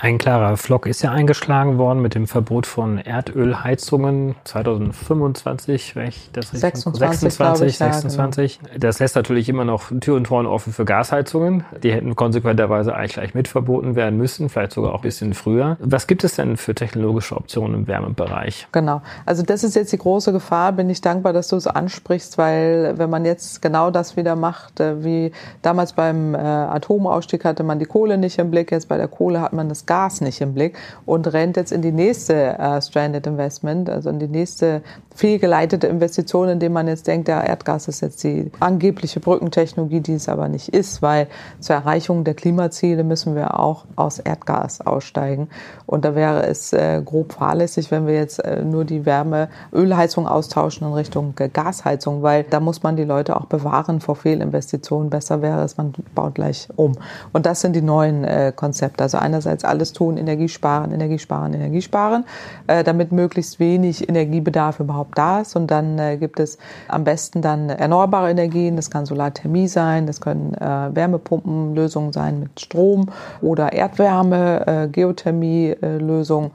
[0.00, 6.30] Ein klarer Flock ist ja eingeschlagen worden mit dem Verbot von Erdölheizungen 2025, wenn ich
[6.32, 8.54] das richtig 26, 26, ich, 26.
[8.54, 8.78] Ja, genau.
[8.78, 11.64] Das lässt natürlich immer noch Tür und Toren offen für Gasheizungen.
[11.82, 15.76] Die hätten konsequenterweise eigentlich gleich mit verboten werden müssen, vielleicht sogar auch ein bisschen früher.
[15.80, 18.68] Was gibt es denn für technologische Optionen im Wärmebereich?
[18.70, 19.02] Genau.
[19.26, 20.70] Also das ist jetzt die große Gefahr.
[20.70, 24.78] Bin ich dankbar, dass du es ansprichst, weil wenn man jetzt genau das wieder macht,
[24.78, 25.32] äh, wie
[25.62, 29.40] damals beim äh, Atomausstieg hatte man die Kohle nicht im Blick, jetzt bei der Kohle
[29.40, 33.26] hat man das Gas nicht im Blick und rennt jetzt in die nächste äh, Stranded
[33.26, 34.82] Investment, also in die nächste
[35.16, 40.28] fehlgeleitete Investition, indem man jetzt denkt, der Erdgas ist jetzt die angebliche Brückentechnologie, die es
[40.28, 41.26] aber nicht ist, weil
[41.58, 45.48] zur Erreichung der Klimaziele müssen wir auch aus Erdgas aussteigen.
[45.86, 50.28] Und da wäre es äh, grob fahrlässig, wenn wir jetzt äh, nur die Wärme, Ölheizung
[50.28, 55.10] austauschen in Richtung äh, Gasheizung, weil da muss man die Leute auch bewahren vor Fehlinvestitionen.
[55.10, 56.92] Besser wäre es, man baut gleich um.
[57.32, 59.02] Und das sind die neuen äh, Konzepte.
[59.02, 62.24] Also einerseits alles tun, Energie sparen, Energie sparen, Energie sparen,
[62.66, 65.54] äh, damit möglichst wenig Energiebedarf überhaupt da ist.
[65.54, 66.58] Und dann äh, gibt es
[66.88, 68.74] am besten dann erneuerbare Energien.
[68.74, 73.06] Das kann Solarthermie sein, das können äh, Wärmepumpenlösungen sein mit Strom
[73.40, 76.50] oder Erdwärme, äh, Geothermie-Lösungen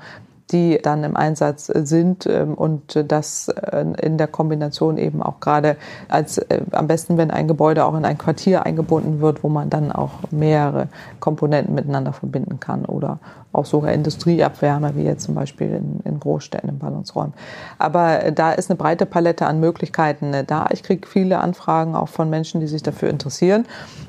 [0.53, 5.75] die dann im Einsatz sind ähm, und das äh, in der Kombination eben auch gerade
[6.07, 9.69] als äh, am besten, wenn ein Gebäude auch in ein Quartier eingebunden wird, wo man
[9.69, 10.87] dann auch mehrere
[11.19, 13.19] Komponenten miteinander verbinden kann oder
[13.53, 17.33] auch sogar Industrieabwärme, wie jetzt zum Beispiel in, in Großstädten, in Ballungsräumen.
[17.77, 20.67] Aber da ist eine breite Palette an Möglichkeiten äh, da.
[20.71, 23.65] Ich kriege viele Anfragen auch von Menschen, die sich dafür interessieren.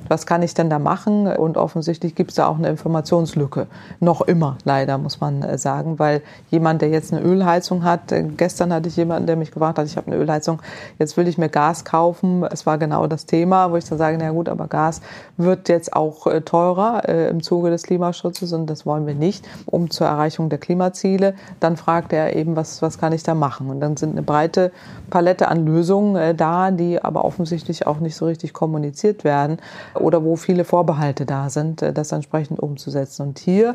[0.09, 1.26] Was kann ich denn da machen?
[1.26, 3.66] Und offensichtlich gibt es da auch eine Informationslücke.
[4.01, 8.22] Noch immer, leider, muss man äh, sagen, weil jemand, der jetzt eine Ölheizung hat, äh,
[8.37, 10.61] gestern hatte ich jemanden, der mich gefragt hat, ich habe eine Ölheizung,
[10.99, 12.45] jetzt will ich mir Gas kaufen.
[12.51, 15.01] Es war genau das Thema, wo ich dann sage, na gut, aber Gas
[15.37, 20.07] wird jetzt auch teurer im Zuge des Klimaschutzes und das wollen wir nicht um zur
[20.07, 21.35] Erreichung der Klimaziele.
[21.61, 23.70] Dann fragt er eben, was, was kann ich da machen?
[23.70, 24.72] Und dann sind eine breite
[25.11, 29.59] Palette an Lösungen äh, da, die aber offensichtlich auch nicht so richtig kommuniziert werden
[29.95, 33.22] oder wo viele Vorbehalte da sind, äh, das entsprechend umzusetzen.
[33.28, 33.74] Und hier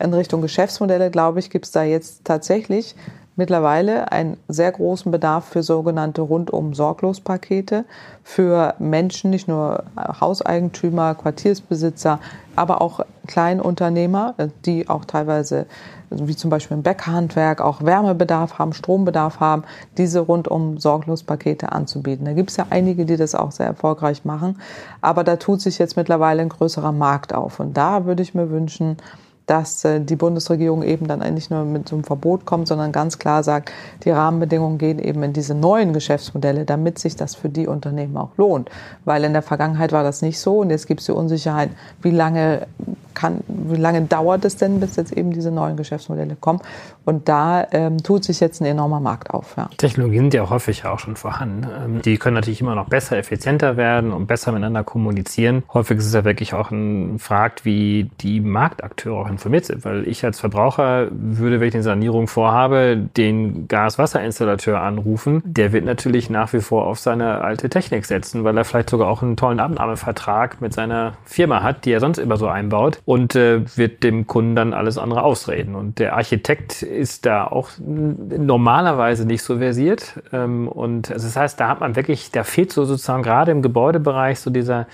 [0.00, 2.94] in Richtung Geschäftsmodelle, glaube ich, gibt es da jetzt tatsächlich
[3.36, 7.84] mittlerweile einen sehr großen Bedarf für sogenannte Rundum-Sorglos-Pakete
[8.22, 12.18] für Menschen, nicht nur Hauseigentümer, Quartiersbesitzer,
[12.56, 14.34] aber auch Kleinunternehmer,
[14.66, 15.64] die auch teilweise,
[16.10, 19.64] wie zum Beispiel im Bäckerhandwerk, auch Wärmebedarf haben, Strombedarf haben,
[19.96, 22.26] diese Rundum-Sorglos-Pakete anzubieten.
[22.26, 24.60] Da gibt es ja einige, die das auch sehr erfolgreich machen,
[25.00, 27.60] aber da tut sich jetzt mittlerweile ein größerer Markt auf.
[27.60, 28.98] Und da würde ich mir wünschen,
[29.46, 33.18] dass äh, die Bundesregierung eben dann nicht nur mit so einem Verbot kommt, sondern ganz
[33.18, 33.72] klar sagt,
[34.04, 38.36] die Rahmenbedingungen gehen eben in diese neuen Geschäftsmodelle, damit sich das für die Unternehmen auch
[38.36, 38.70] lohnt.
[39.04, 41.70] Weil in der Vergangenheit war das nicht so und jetzt gibt es die Unsicherheit,
[42.02, 42.66] wie lange
[43.14, 46.60] kann, wie lange dauert es denn, bis jetzt eben diese neuen Geschäftsmodelle kommen?
[47.04, 49.54] Und da ähm, tut sich jetzt ein enormer Markt auf.
[49.56, 49.68] Ja.
[49.76, 51.66] Technologien sind ja häufig auch schon vorhanden.
[51.84, 55.62] Ähm, die können natürlich immer noch besser, effizienter werden und besser miteinander kommunizieren.
[55.72, 60.06] Häufig ist es ja wirklich auch ein Fragt, wie die Marktakteure auch informiert sind, weil
[60.06, 65.42] ich als Verbraucher würde, wenn ich eine Sanierung vorhabe, den Gas-Wasser-Installateur anrufen.
[65.44, 69.08] Der wird natürlich nach wie vor auf seine alte Technik setzen, weil er vielleicht sogar
[69.08, 73.34] auch einen tollen Abnahmevertrag mit seiner Firma hat, die er sonst immer so einbaut und
[73.34, 75.74] äh, wird dem Kunden dann alles andere ausreden.
[75.74, 80.20] Und der Architekt ist da auch normalerweise nicht so versiert.
[80.32, 83.62] Ähm, und also das heißt, da hat man wirklich, da fehlt so sozusagen gerade im
[83.62, 84.86] Gebäudebereich so dieser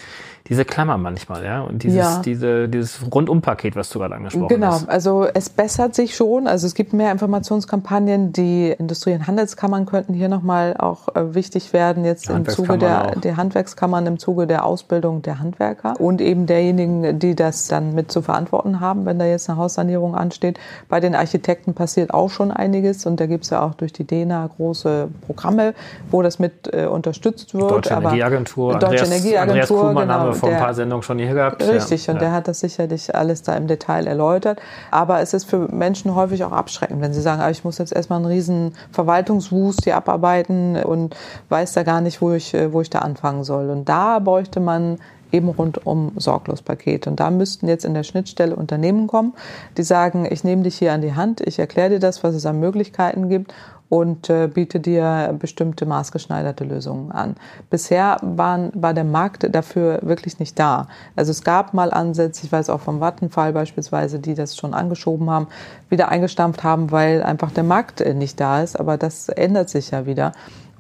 [0.49, 2.23] diese Klammer manchmal, ja, und dieses, ja.
[2.25, 4.69] diese, dieses Rundumpaket, was du gerade angesprochen genau.
[4.69, 4.81] hast.
[4.81, 9.85] Genau, also es bessert sich schon, also es gibt mehr Informationskampagnen, die Industrie- und Handelskammern
[9.85, 14.47] könnten hier nochmal auch äh, wichtig werden, jetzt im Zuge der, der Handwerkskammern, im Zuge
[14.47, 19.19] der Ausbildung der Handwerker und eben derjenigen, die das dann mit zu verantworten haben, wenn
[19.19, 20.59] da jetzt eine Haussanierung ansteht.
[20.89, 24.05] Bei den Architekten passiert auch schon einiges und da gibt es ja auch durch die
[24.05, 25.75] DENA große Programme,
[26.11, 27.71] wo das mit äh, unterstützt wird.
[27.71, 31.63] Deutsche Energieagentur, Deutsche Andreas, Energieagentur, Andreas genau vor ein paar Sendungen schon hier gehabt.
[31.63, 32.15] Richtig, ja.
[32.15, 34.61] und der hat das sicherlich alles da im Detail erläutert.
[34.91, 37.93] Aber es ist für Menschen häufig auch abschreckend, wenn sie sagen, ah, ich muss jetzt
[37.93, 41.17] erstmal einen riesen Verwaltungswust hier abarbeiten und
[41.49, 43.71] weiß da gar nicht, wo ich, wo ich da anfangen soll.
[43.71, 44.99] Und da bräuchte man
[45.33, 47.07] eben rundum Sorglos-Paket.
[47.07, 49.35] Und da müssten jetzt in der Schnittstelle Unternehmen kommen,
[49.77, 52.47] die sagen, ich nehme dich hier an die Hand, ich erkläre dir das, was es
[52.47, 53.53] an Möglichkeiten gibt
[53.89, 57.37] und äh, biete dir bestimmte maßgeschneiderte Lösungen an.
[57.71, 60.89] Bisher waren, war der Markt dafür wirklich nicht da.
[61.17, 65.31] Also es gab mal Ansätze, ich weiß auch vom Vattenfall beispielsweise, die das schon angeschoben
[65.31, 65.49] haben,
[65.89, 68.79] wieder eingestampft haben, weil einfach der Markt äh, nicht da ist.
[68.79, 70.33] Aber das ändert sich ja wieder.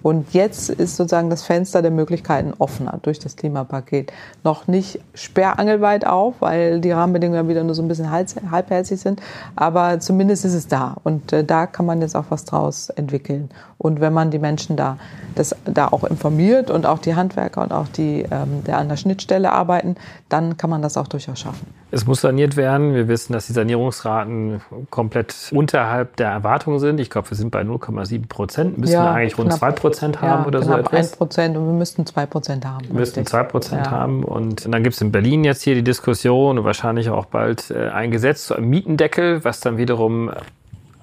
[0.02, 4.12] Und jetzt ist sozusagen das Fenster der Möglichkeiten offener durch das Klimapaket.
[4.44, 9.20] Noch nicht sperrangelweit auf, weil die Rahmenbedingungen wieder nur so ein bisschen halbherzig sind.
[9.56, 10.96] Aber zumindest ist es da.
[11.02, 13.50] Und äh, da kann man jetzt auch was draus entwickeln.
[13.78, 14.98] Und wenn man die Menschen da,
[15.36, 18.96] das, da auch informiert und auch die Handwerker und auch die, ähm, der an der
[18.96, 19.94] Schnittstelle arbeiten,
[20.28, 21.66] dann kann man das auch durchaus schaffen.
[21.92, 22.92] Es muss saniert werden.
[22.92, 24.60] Wir wissen, dass die Sanierungsraten
[24.90, 26.98] komplett unterhalb der Erwartungen sind.
[26.98, 28.78] Ich glaube, wir sind bei 0,7 Prozent.
[28.78, 30.92] Müssen ja, wir eigentlich rund 2 Prozent haben ja, oder so etwas?
[30.92, 32.84] 1 Prozent und wir müssten 2 Prozent haben.
[32.88, 33.90] Wir müssten 2 Prozent ja.
[33.92, 34.24] haben.
[34.24, 37.88] Und dann gibt es in Berlin jetzt hier die Diskussion und wahrscheinlich auch bald äh,
[37.90, 40.30] ein Gesetz zu einem Mietendeckel, was dann wiederum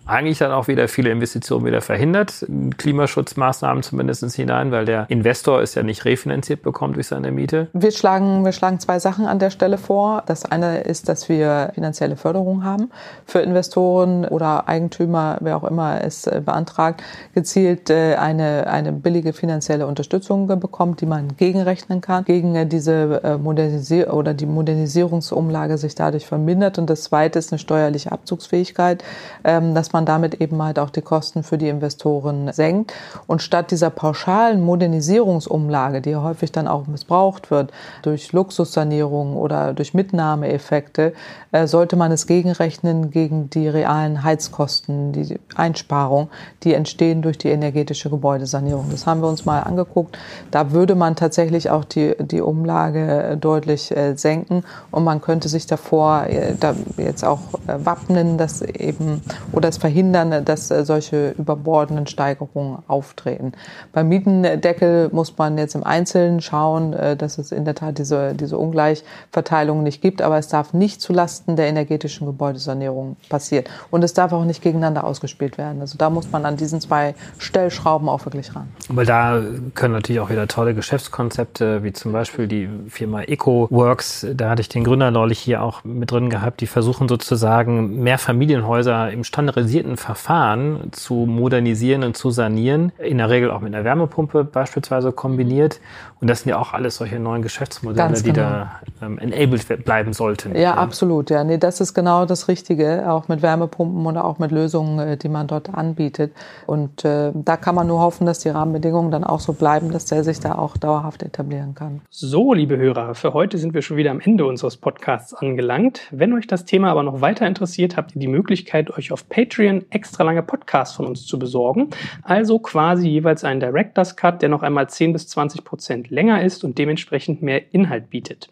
[0.05, 2.45] eigentlich dann auch wieder viele Investitionen wieder verhindert,
[2.77, 7.67] Klimaschutzmaßnahmen zumindest hinein, weil der Investor ist ja nicht refinanziert bekommt durch seine Miete.
[7.73, 10.23] Wir schlagen, wir schlagen zwei Sachen an der Stelle vor.
[10.27, 12.91] Das eine ist, dass wir finanzielle Förderung haben
[13.25, 17.03] für Investoren oder Eigentümer, wer auch immer es äh, beantragt,
[17.33, 23.39] gezielt äh, eine, eine billige finanzielle Unterstützung bekommt, die man gegenrechnen kann, gegen äh, diese
[23.41, 26.77] Modernisierung oder die Modernisierungsumlage sich dadurch vermindert.
[26.77, 29.03] Und das zweite ist eine steuerliche Abzugsfähigkeit,
[29.43, 32.93] ähm, dass man damit eben halt auch die Kosten für die Investoren senkt.
[33.27, 37.71] Und statt dieser pauschalen Modernisierungsumlage, die häufig dann auch missbraucht wird
[38.01, 41.13] durch Luxussanierung oder durch Mitnahmeeffekte,
[41.53, 46.29] äh, sollte man es gegenrechnen gegen die realen Heizkosten, die Einsparung,
[46.63, 48.87] die entstehen durch die energetische Gebäudesanierung.
[48.91, 50.17] Das haben wir uns mal angeguckt.
[50.51, 55.65] Da würde man tatsächlich auch die, die Umlage deutlich äh, senken und man könnte sich
[55.65, 59.21] davor äh, da jetzt auch wappnen, dass eben
[59.53, 63.51] oder es verhindern, dass äh, solche überbordenden Steigerungen auftreten.
[63.93, 68.33] Beim Mietendeckel muss man jetzt im Einzelnen schauen, äh, dass es in der Tat diese,
[68.33, 73.65] diese Ungleichverteilung nicht gibt, aber es darf nicht zulasten der energetischen Gebäudesanierung passieren.
[73.91, 75.81] Und es darf auch nicht gegeneinander ausgespielt werden.
[75.81, 78.67] Also da muss man an diesen zwei Stellschrauben auch wirklich ran.
[78.89, 79.39] Aber da
[79.75, 84.69] können natürlich auch wieder tolle Geschäftskonzepte, wie zum Beispiel die Firma EcoWorks, da hatte ich
[84.69, 89.74] den Gründer neulich hier auch mit drin gehabt, die versuchen sozusagen mehr Familienhäuser im standardisierten
[89.75, 95.11] standardisierten Verfahren zu modernisieren und zu sanieren, in der Regel auch mit einer Wärmepumpe beispielsweise
[95.11, 95.79] kombiniert.
[96.21, 98.23] Und das sind ja auch alles solche neuen Geschäftsmodelle, genau.
[98.23, 100.55] die da ähm, enabled bleiben sollten.
[100.55, 101.29] Ja, ja, absolut.
[101.29, 105.17] Ja, nee, das ist genau das Richtige, auch mit Wärmepumpen oder auch mit Lösungen, äh,
[105.17, 106.33] die man dort anbietet.
[106.65, 110.05] Und äh, da kann man nur hoffen, dass die Rahmenbedingungen dann auch so bleiben, dass
[110.05, 112.01] der sich da auch dauerhaft etablieren kann.
[112.09, 116.01] So, liebe Hörer, für heute sind wir schon wieder am Ende unseres Podcasts angelangt.
[116.11, 119.64] Wenn euch das Thema aber noch weiter interessiert, habt ihr die Möglichkeit, euch auf Patreon
[119.65, 121.89] Patreon extra lange Podcasts von uns zu besorgen.
[122.21, 126.63] Also quasi jeweils einen Director's Cut, der noch einmal 10 bis 20 Prozent länger ist
[126.63, 128.49] und dementsprechend mehr Inhalt bietet.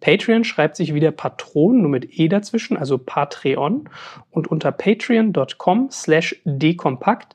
[0.00, 3.88] Patreon schreibt sich wieder Patron, nur mit E dazwischen, also Patreon.
[4.30, 7.34] Und unter patreon.com slash dekompakt